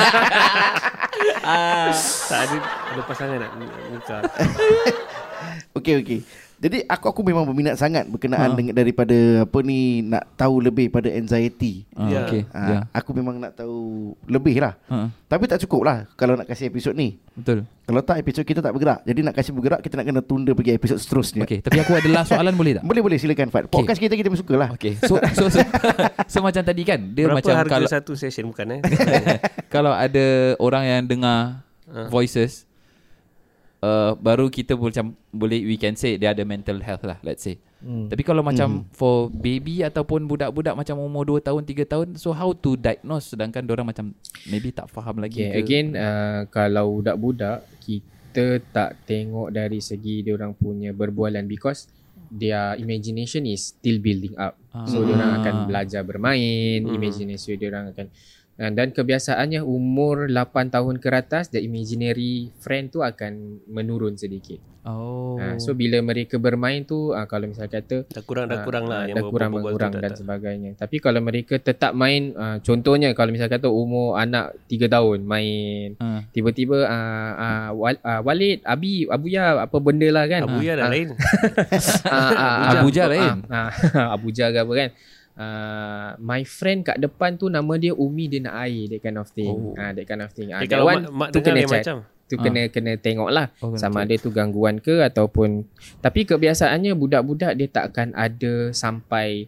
tak 2.28 2.40
ada 2.44 2.56
ada 2.92 3.02
pasangan 3.08 3.38
nak 3.40 3.52
nikah. 3.56 4.22
Okey 5.80 5.94
okey. 6.04 6.20
Jadi 6.58 6.82
aku 6.84 7.06
aku 7.08 7.22
memang 7.22 7.44
berminat 7.44 7.76
sangat 7.76 8.04
berkenaan 8.04 8.50
Ha. 8.50 8.58
dengan 8.58 8.74
daripada 8.74 9.14
apa 9.46 9.58
ni 9.62 9.80
nak 10.02 10.26
tahu 10.34 10.58
lebih 10.60 10.90
pada 10.90 11.06
anxiety. 11.08 11.86
Ah, 11.92 12.06
Ya. 12.08 12.20
okay. 12.20 12.42
Ha, 12.48 12.60
Ya. 12.60 12.78
Aku 12.92 13.14
memang 13.14 13.38
nak 13.38 13.54
tahu 13.54 13.78
lebih 14.26 14.58
lah. 14.58 14.74
Ha, 14.88 15.14
Tapi 15.24 15.46
tak 15.46 15.62
cukup 15.62 15.82
lah 15.84 16.10
kalau 16.14 16.34
nak 16.34 16.46
kasih 16.46 16.66
episod 16.66 16.92
ni. 16.92 17.22
betul. 17.32 17.62
Kalau 17.84 18.02
tak 18.02 18.20
episod 18.20 18.42
kita 18.42 18.60
tak 18.60 18.72
bergerak. 18.72 19.00
Jadi 19.02 19.20
nak 19.22 19.32
kasih 19.32 19.54
bergerak 19.54 19.80
kita 19.80 19.96
nak 19.96 20.06
kena 20.06 20.20
tunda 20.20 20.52
pergi 20.52 20.74
episod 20.74 20.98
seterusnya. 20.98 21.46
Okay, 21.46 21.62
tapi 21.62 21.78
aku 21.78 21.94
ada 21.94 22.10
last 22.10 22.30
soalan 22.30 22.52
boleh 22.52 22.76
tak? 22.76 22.84
Boleh 22.90 23.00
boleh 23.00 23.16
silakan 23.16 23.48
Fat. 23.48 23.64
Podcast 23.68 23.96
kita 23.98 24.14
kita 24.14 24.28
suka 24.34 24.54
lah. 24.58 24.70
Okay, 24.74 24.98
so, 25.00 25.16
so, 25.32 25.48
so, 25.48 25.62
so 26.32 26.38
macam 26.42 26.60
tadi 26.62 26.84
kan, 26.84 27.00
dia 27.08 27.30
Berapa 27.30 27.40
macam 27.40 27.54
harga 27.56 27.72
kalau 27.72 27.88
satu 27.88 28.12
session 28.14 28.44
bukan 28.46 28.68
eh? 28.74 28.82
kalau 29.70 29.90
ada 29.90 30.26
orang 30.58 30.84
yang 30.84 31.02
dengar 31.08 31.64
Ah. 31.88 32.12
voices, 32.12 32.67
uh, 33.82 34.14
baru 34.18 34.48
kita 34.48 34.74
boleh 34.74 34.94
macam 34.94 35.08
boleh 35.30 35.60
we 35.64 35.78
can 35.78 35.94
say 35.94 36.18
dia 36.18 36.34
ada 36.34 36.42
mental 36.44 36.82
health 36.82 37.04
lah, 37.04 37.18
let's 37.22 37.44
say. 37.44 37.58
Hmm. 37.78 38.10
Tapi 38.10 38.26
kalau 38.26 38.42
macam 38.42 38.90
for 38.90 39.30
baby 39.30 39.86
ataupun 39.86 40.26
budak-budak 40.26 40.74
macam 40.74 40.98
umur 40.98 41.38
2 41.38 41.46
tahun, 41.46 41.62
3 41.62 41.86
tahun, 41.86 42.08
so 42.18 42.34
how 42.34 42.50
to 42.50 42.74
diagnose 42.74 43.30
sedangkan 43.30 43.70
orang 43.70 43.94
macam 43.94 44.18
maybe 44.50 44.74
tak 44.74 44.90
faham 44.90 45.22
lagi 45.22 45.46
Okay, 45.46 45.54
ke? 45.54 45.62
again 45.62 45.88
uh, 45.94 46.50
kalau 46.50 46.98
budak-budak 46.98 47.70
kita 47.86 48.66
tak 48.74 48.98
tengok 49.06 49.54
dari 49.54 49.78
segi 49.78 50.26
dia 50.26 50.34
orang 50.34 50.58
punya 50.58 50.90
berbualan 50.90 51.46
because 51.46 51.86
their 52.28 52.76
imagination 52.76 53.46
is 53.46 53.78
still 53.78 54.02
building 54.02 54.34
up. 54.36 54.58
So 54.90 55.00
Ah. 55.00 55.06
dia 55.06 55.14
orang 55.16 55.32
akan 55.38 55.56
belajar 55.70 56.02
bermain, 56.02 56.82
Hmm. 56.82 56.98
imagination 56.98 57.56
dia 57.56 57.70
orang 57.70 57.94
akan 57.94 58.08
uh, 58.10 58.37
dan 58.60 58.90
kebiasaannya 58.90 59.62
umur 59.62 60.26
8 60.26 60.42
tahun 60.70 60.98
ke 60.98 61.08
atas 61.12 61.48
the 61.48 61.62
imaginary 61.62 62.50
friend 62.58 62.90
tu 62.90 63.00
akan 63.00 63.62
menurun 63.66 64.14
sedikit. 64.14 64.58
Oh. 64.82 65.36
Uh, 65.36 65.60
so 65.60 65.76
bila 65.76 66.00
mereka 66.00 66.38
bermain 66.38 66.82
tu 66.82 67.12
uh, 67.12 67.28
kalau 67.28 67.44
misal 67.46 67.68
kata 67.68 68.08
Dah 68.08 68.24
kurang 68.24 68.48
dah 68.48 68.56
Ah, 68.56 68.64
kurang 68.64 68.88
lah 68.88 68.98
ah, 68.98 69.06
yang 69.06 69.20
dah 69.20 69.24
kurang 69.28 69.52
tak- 69.92 70.00
dan 70.00 70.10
tak- 70.10 70.18
sebagainya. 70.18 70.72
Tapi 70.74 70.98
kalau 70.98 71.20
mereka 71.20 71.60
tetap 71.60 71.92
main 71.92 72.32
uh, 72.32 72.58
contohnya 72.60 73.12
kalau 73.12 73.30
misal 73.30 73.46
kata 73.46 73.68
umur 73.68 74.16
anak 74.16 74.56
3 74.66 74.88
tahun 74.88 75.20
main 75.22 76.00
Ah. 76.00 76.24
tiba-tiba 76.32 76.88
uh, 76.88 77.32
uh, 77.36 77.70
wal, 77.76 78.00
uh, 78.00 78.22
Walid, 78.24 78.64
Abi, 78.64 79.06
Abuya 79.06 79.60
apa 79.60 79.78
benda 79.78 80.08
lah 80.08 80.24
kan. 80.26 80.48
Abu 80.48 80.64
ya 80.64 80.74
dah 80.74 80.88
Ah, 80.88 80.90
lain. 80.90 81.08
ah, 82.08 82.32
ah, 82.32 82.58
Abuja 82.74 83.04
lain. 83.06 83.36
ah, 83.46 83.70
ah, 83.94 84.08
Abuja 84.16 84.50
ke 84.50 84.58
apa 84.58 84.74
kan. 84.74 84.90
Uh, 85.38 86.18
my 86.18 86.42
friend 86.42 86.82
kat 86.82 86.98
depan 86.98 87.38
tu 87.38 87.46
nama 87.46 87.78
dia 87.78 87.94
Umi 87.94 88.26
dia 88.26 88.42
nak 88.42 88.58
air 88.66 88.90
that 88.90 89.06
kind 89.06 89.22
of 89.22 89.30
thing. 89.30 89.54
Oh. 89.54 89.78
Ah 89.78 89.94
that 89.94 90.06
kind 90.10 90.26
of 90.26 90.34
thing. 90.34 90.50
Ah 90.50 90.66
that 90.66 90.70
kalau 90.74 90.90
one 90.90 91.06
mak, 91.14 91.14
mak 91.14 91.30
tu 91.30 91.40
kena 91.46 91.62
check. 91.62 91.86
macam. 91.86 91.98
Tu 92.28 92.36
kena 92.36 92.62
kena 92.74 92.92
tengok 92.98 93.30
lah 93.30 93.48
Oh, 93.62 93.78
sama 93.78 94.02
check. 94.02 94.18
ada 94.18 94.24
tu 94.26 94.30
gangguan 94.34 94.82
ke 94.82 95.06
ataupun 95.06 95.70
tapi 96.02 96.26
kebiasaannya 96.26 96.98
budak-budak 96.98 97.54
dia 97.54 97.70
tak 97.70 97.94
akan 97.94 98.18
ada 98.18 98.74
sampai 98.74 99.46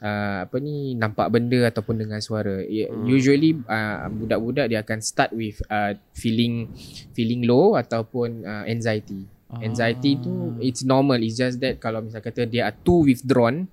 uh, 0.00 0.48
apa 0.48 0.56
ni 0.56 0.96
nampak 0.96 1.28
benda 1.28 1.68
ataupun 1.68 2.00
dengar 2.00 2.24
suara. 2.24 2.64
Hmm. 2.64 3.04
Usually 3.04 3.60
uh, 3.68 4.08
budak-budak 4.08 4.72
dia 4.72 4.80
akan 4.80 5.04
start 5.04 5.36
with 5.36 5.60
uh, 5.68 6.00
feeling 6.16 6.72
feeling 7.12 7.44
low 7.44 7.76
ataupun 7.76 8.40
uh, 8.40 8.64
anxiety. 8.64 9.28
Anxiety 9.62 10.18
tu 10.18 10.56
it's 10.64 10.80
normal. 10.82 11.20
It's 11.22 11.38
just 11.38 11.60
that 11.60 11.78
kalau 11.78 12.02
misal 12.02 12.24
kata 12.24 12.48
dia 12.48 12.72
are 12.72 12.76
too 12.82 13.04
withdrawn 13.06 13.68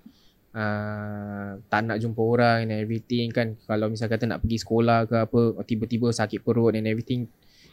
uh, 0.54 1.60
tak 1.68 1.82
nak 1.86 1.98
jumpa 2.00 2.22
orang 2.22 2.58
and 2.70 2.74
everything 2.78 3.30
kan 3.34 3.58
kalau 3.66 3.90
misal 3.90 4.08
kata 4.08 4.30
nak 4.30 4.42
pergi 4.46 4.58
sekolah 4.62 5.00
ke 5.10 5.16
apa 5.18 5.42
tiba-tiba 5.66 6.14
sakit 6.14 6.40
perut 6.42 6.78
and 6.78 6.88
everything 6.88 7.28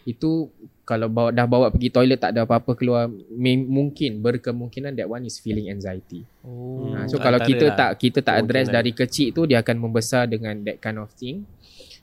itu 0.09 0.49
kalau 0.89 1.13
bawa 1.13 1.29
dah 1.31 1.45
bawa 1.45 1.69
pergi 1.69 1.93
toilet 1.93 2.19
tak 2.19 2.33
ada 2.35 2.49
apa-apa 2.49 2.73
keluar 2.75 3.07
may, 3.31 3.55
mungkin 3.61 4.25
berkemungkinan 4.25 4.97
that 4.97 5.07
one 5.07 5.29
is 5.29 5.37
feeling 5.39 5.69
anxiety. 5.69 6.25
Oh. 6.41 6.89
Ha, 6.97 7.07
so 7.07 7.21
Hmm, 7.21 7.25
kalau 7.29 7.39
antara 7.39 7.51
kita 7.53 7.67
lah 7.69 7.77
tak 7.77 7.91
kita 8.01 8.19
tak 8.25 8.35
address 8.41 8.73
kemungkinan. 8.73 8.77
dari 8.81 8.93
kecil 8.97 9.29
tu 9.37 9.43
dia 9.45 9.61
akan 9.61 9.77
membesar 9.77 10.25
dengan 10.27 10.57
that 10.65 10.81
kind 10.81 10.99
of 10.99 11.13
thing. 11.15 11.45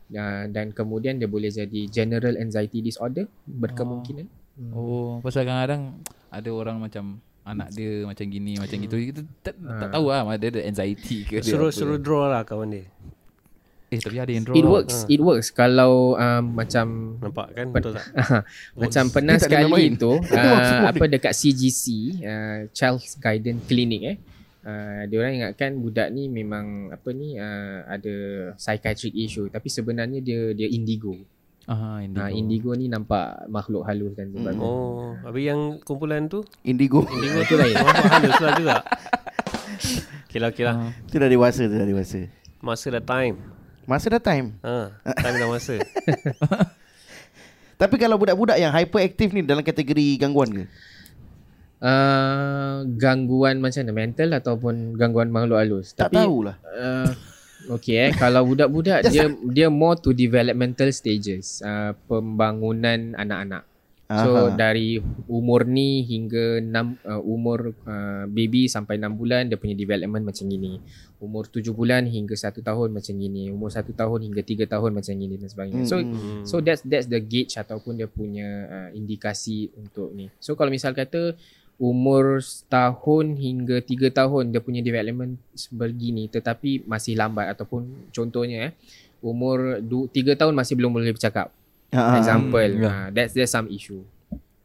Uh, 0.08 0.48
dan 0.48 0.72
kemudian 0.72 1.20
dia 1.20 1.28
boleh 1.28 1.52
jadi 1.52 1.90
general 1.92 2.40
anxiety 2.40 2.80
disorder 2.80 3.28
berkemungkinan. 3.44 4.30
Oh, 4.72 5.20
pasal 5.20 5.44
kadang-kadang 5.44 6.00
ada 6.32 6.50
orang 6.54 6.78
macam 6.80 7.20
anak 7.48 7.72
dia 7.72 8.04
macam 8.04 8.26
gini, 8.28 8.60
macam 8.60 8.78
gitu. 8.78 8.96
Kita 9.00 9.22
tak, 9.42 9.56
tak 9.56 9.88
Ah. 9.88 9.92
tahu 9.96 10.06
lah 10.08 10.28
ada 10.28 10.46
ada 10.46 10.62
anxiety 10.62 11.24
ke 11.24 11.40
dia 11.40 11.48
Suruh 11.48 11.72
apa. 11.72 11.78
suruh 11.80 11.98
draw 11.98 12.28
lah 12.28 12.44
kawan 12.44 12.70
dia. 12.70 12.86
Eh, 13.88 14.04
tapi 14.04 14.20
ada 14.20 14.28
yang 14.28 14.44
draw. 14.44 14.52
It 14.52 14.62
lah. 14.62 14.72
works, 14.76 14.98
it 15.08 15.22
works 15.24 15.48
kalau 15.48 16.20
um, 16.20 16.44
macam 16.52 17.16
Nampak 17.24 17.56
kan? 17.56 17.72
Betul 17.72 17.96
tak? 17.96 18.04
Macam 18.84 19.04
pernah 19.08 19.40
Dia 19.40 19.48
tak 19.48 19.48
ada 19.48 19.64
sekali 19.64 19.96
tu 19.96 20.12
uh, 20.36 20.92
apa 20.92 21.04
dekat 21.08 21.32
CGC 21.32 21.86
uh, 22.20 22.60
Child 22.76 23.00
Guidance 23.18 23.64
Clinic 23.64 24.02
eh 24.04 24.18
uh, 24.68 25.02
dia 25.08 25.16
orang 25.18 25.34
ingatkan 25.40 25.80
budak 25.80 26.12
ni 26.12 26.28
memang 26.28 26.92
apa 26.92 27.10
ni 27.16 27.40
uh, 27.40 27.88
ada 27.88 28.16
psychiatric 28.60 29.16
issue 29.16 29.48
tapi 29.48 29.72
sebenarnya 29.72 30.20
dia 30.20 30.52
dia 30.52 30.68
indigo. 30.68 31.16
Ah, 31.68 32.00
indigo. 32.00 32.24
Indigo, 32.24 32.24
uh, 32.24 32.32
indigo 32.32 32.70
ni 32.80 32.86
nampak 32.88 33.44
makhluk 33.52 33.84
halus 33.84 34.16
dan 34.16 34.32
sebagainya. 34.32 34.64
Oh, 34.64 35.20
habis 35.20 35.44
yang 35.52 35.84
kumpulan 35.84 36.32
tu 36.32 36.48
Indigo. 36.64 37.04
Indigo 37.04 37.44
Itu 37.44 37.56
lain. 37.60 37.76
Nampak 37.76 38.04
halus 38.08 38.38
lah 38.40 38.52
juga. 38.56 38.76
Okay 40.28 40.44
lah, 40.44 40.52
okay 40.52 40.64
lah. 40.68 40.76
Ah. 40.76 40.92
Itu 41.08 41.16
dah 41.24 41.30
dewasa, 41.32 41.62
tu 41.72 41.76
dah 41.80 41.88
dewasa. 41.88 42.20
Masa 42.60 42.86
dah 42.92 43.00
time. 43.00 43.36
Masa 43.88 44.12
dah 44.12 44.20
time. 44.20 44.60
Ha, 44.60 44.92
time 45.24 45.36
dah 45.40 45.48
masa. 45.48 45.80
Tapi 47.82 47.96
kalau 47.96 48.20
budak-budak 48.20 48.60
yang 48.60 48.76
hyperaktif 48.76 49.32
ni 49.32 49.48
dalam 49.48 49.64
kategori 49.64 50.20
gangguan 50.20 50.52
ke? 50.52 50.64
Uh, 51.80 52.84
gangguan 53.00 53.64
macam 53.64 53.86
mana 53.86 53.94
mental 53.96 54.30
ataupun 54.36 55.00
gangguan 55.00 55.32
makhluk 55.32 55.58
halus. 55.62 55.96
Tak 55.96 56.12
Tapi 56.12 56.20
tahulah. 56.20 56.56
uh, 56.76 57.08
Okay 57.66 58.10
eh 58.10 58.12
Kalau 58.14 58.46
budak-budak 58.46 59.10
Dia 59.10 59.26
dia 59.50 59.68
more 59.74 59.98
to 59.98 60.14
developmental 60.14 60.94
stages 60.94 61.66
uh, 61.66 61.98
Pembangunan 62.06 63.18
anak-anak 63.18 63.66
So 64.08 64.48
Aha. 64.48 64.56
dari 64.56 65.04
umur 65.28 65.68
ni 65.68 66.00
hingga 66.08 66.64
6 66.64 66.72
uh, 67.04 67.20
umur 67.28 67.76
uh, 67.84 68.24
baby 68.32 68.72
sampai 68.72 68.96
6 68.96 69.20
bulan 69.20 69.52
dia 69.52 69.60
punya 69.60 69.76
development 69.76 70.32
macam 70.32 70.48
gini. 70.48 70.80
Umur 71.20 71.52
7 71.52 71.76
bulan 71.76 72.08
hingga 72.08 72.32
1 72.32 72.56
tahun 72.64 72.96
macam 72.96 73.14
gini. 73.20 73.52
Umur 73.52 73.68
1 73.68 73.84
tahun 73.84 74.20
hingga 74.32 74.42
3 74.48 74.64
tahun 74.64 74.92
macam 74.96 75.12
gini 75.12 75.36
dan 75.36 75.52
sebagainya. 75.52 75.84
So 75.84 76.00
Hmm. 76.00 76.48
so 76.48 76.64
that's 76.64 76.88
that's 76.88 77.12
the 77.12 77.20
gauge 77.20 77.52
ataupun 77.60 78.00
dia 78.00 78.08
punya 78.08 78.48
uh, 78.72 78.90
indikasi 78.96 79.76
untuk 79.76 80.16
ni. 80.16 80.32
So 80.40 80.56
kalau 80.56 80.72
misal 80.72 80.96
kata 80.96 81.36
umur 81.78 82.42
setahun 82.42 83.38
hingga 83.38 83.78
3 83.80 84.10
tahun 84.10 84.50
dia 84.50 84.60
punya 84.60 84.82
development 84.82 85.38
sebegini 85.54 86.26
tetapi 86.26 86.82
masih 86.84 87.14
lambat 87.14 87.54
ataupun 87.54 87.86
contohnya 88.10 88.58
eh 88.64 88.74
umur 89.20 89.78
3 89.80 90.10
tahun 90.34 90.54
masih 90.54 90.74
belum 90.74 90.92
boleh 90.92 91.12
bercakap. 91.12 91.54
Ah, 91.90 92.18
Example. 92.18 92.72
Hmm, 92.76 92.84
Uh, 92.84 93.08
that's 93.12 93.32
there's 93.32 93.48
some 93.48 93.66
issue. 93.68 94.02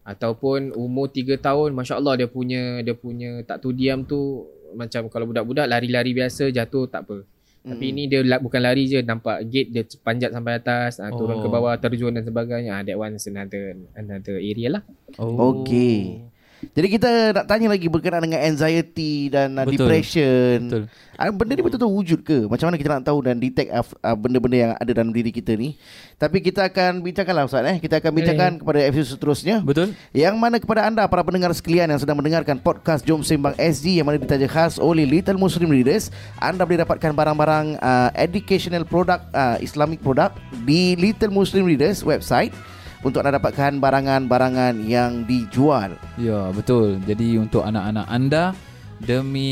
Ataupun 0.02 0.74
umur 0.74 1.06
3 1.06 1.38
tahun 1.38 1.70
masya-Allah 1.72 2.16
dia 2.16 2.28
punya 2.28 2.80
dia 2.80 2.92
punya 2.92 3.40
tak 3.42 3.60
tu 3.60 3.70
diam 3.70 4.02
tu 4.02 4.42
macam 4.72 5.06
kalau 5.06 5.28
budak-budak 5.28 5.68
lari-lari 5.68 6.10
biasa 6.10 6.48
jatuh 6.48 6.84
tak 6.86 7.06
apa. 7.06 7.22
Tapi 7.62 7.94
ni 7.94 8.10
dia 8.10 8.26
la- 8.26 8.42
bukan 8.42 8.58
lari 8.58 8.90
je 8.90 8.98
nampak 9.00 9.46
gate 9.46 9.70
dia 9.70 9.82
panjat 10.02 10.34
sampai 10.34 10.58
atas, 10.58 10.98
ah, 10.98 11.06
turun 11.08 11.38
ke 11.38 11.46
Oh. 11.46 11.52
bawah 11.52 11.76
terjun 11.76 12.10
dan 12.10 12.26
sebagainya. 12.26 12.72
Ah, 12.72 12.82
that 12.82 12.98
one 12.98 13.14
another 13.14 13.62
another 13.94 14.36
area 14.36 14.68
lah. 14.68 14.82
Oh. 15.14 15.62
Okey. 15.62 16.26
Jadi 16.72 16.86
kita 16.94 17.10
nak 17.34 17.44
tanya 17.50 17.66
lagi 17.74 17.90
berkenaan 17.90 18.22
dengan 18.22 18.40
anxiety 18.46 19.26
dan 19.28 19.58
uh, 19.58 19.66
Betul. 19.66 19.90
depression. 19.90 20.58
Betul. 20.70 20.84
Ah, 21.18 21.28
benda 21.28 21.52
ni 21.54 21.62
betul-betul 21.62 21.92
wujud 21.92 22.20
ke? 22.24 22.48
Macam 22.48 22.72
mana 22.72 22.76
kita 22.80 22.90
nak 22.96 23.04
tahu 23.04 23.18
dan 23.20 23.36
detect 23.36 23.68
uh, 23.68 23.84
uh, 23.84 24.16
benda-benda 24.16 24.56
yang 24.56 24.72
ada 24.78 24.90
dalam 24.90 25.12
diri 25.12 25.28
kita 25.28 25.52
ni? 25.58 25.76
Tapi 26.16 26.40
kita 26.40 26.70
akan 26.70 27.04
bincangkanlah 27.04 27.44
Ustaz 27.44 27.66
eh. 27.68 27.76
Kita 27.82 28.00
akan 28.00 28.10
bincangkan 28.14 28.50
kepada 28.62 28.78
episod 28.88 29.18
seterusnya. 29.18 29.60
Betul? 29.60 29.92
Yang 30.14 30.34
mana 30.38 30.56
kepada 30.62 30.86
anda 30.88 31.04
para 31.04 31.20
pendengar 31.26 31.52
sekalian 31.52 31.92
yang 31.92 32.00
sedang 32.00 32.16
mendengarkan 32.16 32.56
podcast 32.56 33.04
Jom 33.04 33.20
Sembang 33.20 33.58
SG 33.58 34.00
yang 34.00 34.06
mana 34.08 34.16
ditaja 34.16 34.48
khas 34.48 34.80
oleh 34.80 35.04
Little 35.04 35.36
Muslim 35.36 35.68
Readers, 35.68 36.08
anda 36.40 36.64
boleh 36.64 36.80
dapatkan 36.86 37.12
barang-barang 37.12 37.66
uh, 37.82 38.10
educational 38.16 38.86
product 38.88 39.28
uh, 39.36 39.60
Islamic 39.60 40.00
product 40.00 40.40
di 40.64 40.96
Little 40.96 41.34
Muslim 41.34 41.68
Readers 41.68 42.00
website 42.00 42.54
untuk 43.02 43.20
anda 43.20 43.36
dapatkan 43.36 43.78
barangan-barangan 43.78 44.78
yang 44.82 45.26
dijual. 45.26 45.94
Ya, 46.14 46.50
betul. 46.50 47.02
Jadi 47.02 47.34
untuk 47.36 47.62
anak-anak 47.62 48.06
anda 48.06 48.54
demi 49.02 49.50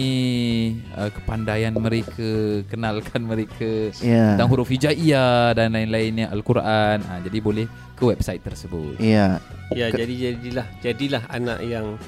uh, 0.95 1.11
kepandaian 1.11 1.75
mereka, 1.75 2.63
kenalkan 2.71 3.27
mereka 3.27 3.91
Ya. 3.99 4.39
tentang 4.39 4.47
huruf 4.47 4.71
hijaiyah 4.71 5.59
dan 5.59 5.75
lain-lainnya 5.75 6.31
Al-Quran. 6.31 7.03
Ha, 7.03 7.19
jadi 7.27 7.39
boleh 7.43 7.67
ke 7.99 8.07
website 8.07 8.41
tersebut. 8.41 8.95
Ya. 9.03 9.43
Ya, 9.75 9.91
Ke- 9.91 9.99
jadi 10.03 10.15
jadilah 10.31 10.67
jadilah 10.79 11.23
anak 11.27 11.59
yang 11.67 11.99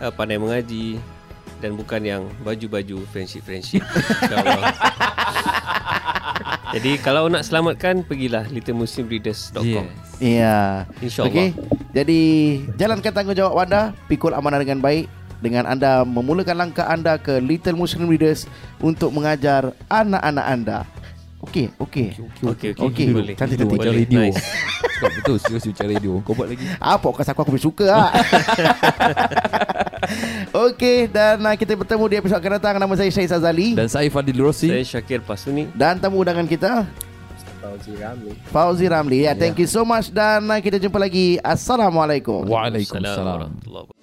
uh, 0.00 0.08
pandai 0.08 0.40
mengaji 0.40 0.96
dan 1.60 1.76
bukan 1.76 2.00
yang 2.00 2.22
baju-baju 2.40 3.04
friendship-friendship. 3.12 3.84
InsyaAllah. 4.24 4.72
Jadi 6.76 7.00
kalau 7.00 7.32
nak 7.32 7.40
selamatkan 7.40 8.04
pergilah 8.04 8.44
littlemuslimreaders.com. 8.52 9.64
Yes. 9.64 10.20
Ya. 10.20 10.84
InsyaAllah. 11.00 11.32
Okey. 11.32 11.48
Jadi 11.96 12.20
jalankan 12.76 13.12
tanggungjawab 13.16 13.64
anda, 13.64 13.96
pikul 14.12 14.36
amanah 14.36 14.60
dengan 14.60 14.84
baik 14.84 15.08
dengan 15.40 15.64
anda 15.64 16.04
memulakan 16.04 16.68
langkah 16.68 16.84
anda 16.84 17.16
ke 17.16 17.40
Little 17.40 17.80
Muslim 17.80 18.12
Readers 18.12 18.44
untuk 18.84 19.08
mengajar 19.08 19.72
anak-anak 19.88 20.46
anda. 20.46 20.78
Okey, 21.46 21.70
okey. 21.78 22.06
Okey, 22.42 22.68
okey. 22.74 22.82
Okey. 22.82 23.06
Boleh. 23.14 23.34
Cantik, 23.38 23.56
Itu 23.56 23.62
cantik. 23.62 23.78
macam 23.78 23.86
Boleh. 23.86 24.02
radio. 24.02 24.18
Nice. 24.20 24.42
Cakap 24.96 25.10
betul, 25.14 25.36
serius 25.38 25.62
macam 25.64 25.86
radio. 25.86 26.12
Kau 26.20 26.32
buat 26.34 26.48
lagi. 26.50 26.64
Ah, 26.76 26.98
podcast 26.98 27.28
aku 27.30 27.38
aku 27.40 27.50
lebih 27.54 27.64
suka 27.64 27.86
ah. 27.86 28.10
Okey, 30.66 31.06
dan 31.06 31.36
uh, 31.40 31.54
kita 31.54 31.72
bertemu 31.74 32.04
di 32.06 32.14
episod 32.16 32.36
akan 32.36 32.50
datang. 32.58 32.74
Nama 32.76 32.92
saya 32.94 33.10
Syed 33.10 33.28
Azali 33.28 33.72
Dan 33.72 33.86
saya 33.86 34.06
Fadil 34.08 34.36
Rossi. 34.36 34.68
Saya 34.68 34.82
Syakir 34.82 35.20
Pasuni. 35.20 35.68
dan 35.72 35.96
tamu 35.96 36.18
undangan 36.18 36.46
kita 36.46 36.84
Fauzi 37.58 37.92
Ramli. 37.98 38.30
Fauzi 38.46 38.84
Ramli. 38.86 39.18
Ya, 39.26 39.32
thank 39.34 39.58
you 39.58 39.66
so 39.66 39.82
much 39.82 40.08
dan 40.08 40.44
uh, 40.46 40.58
kita 40.58 40.78
jumpa 40.78 40.96
lagi. 40.96 41.36
Assalamualaikum. 41.40 42.46
Waalaikumsalam. 42.46 43.62
wabarakatuh. 43.62 43.95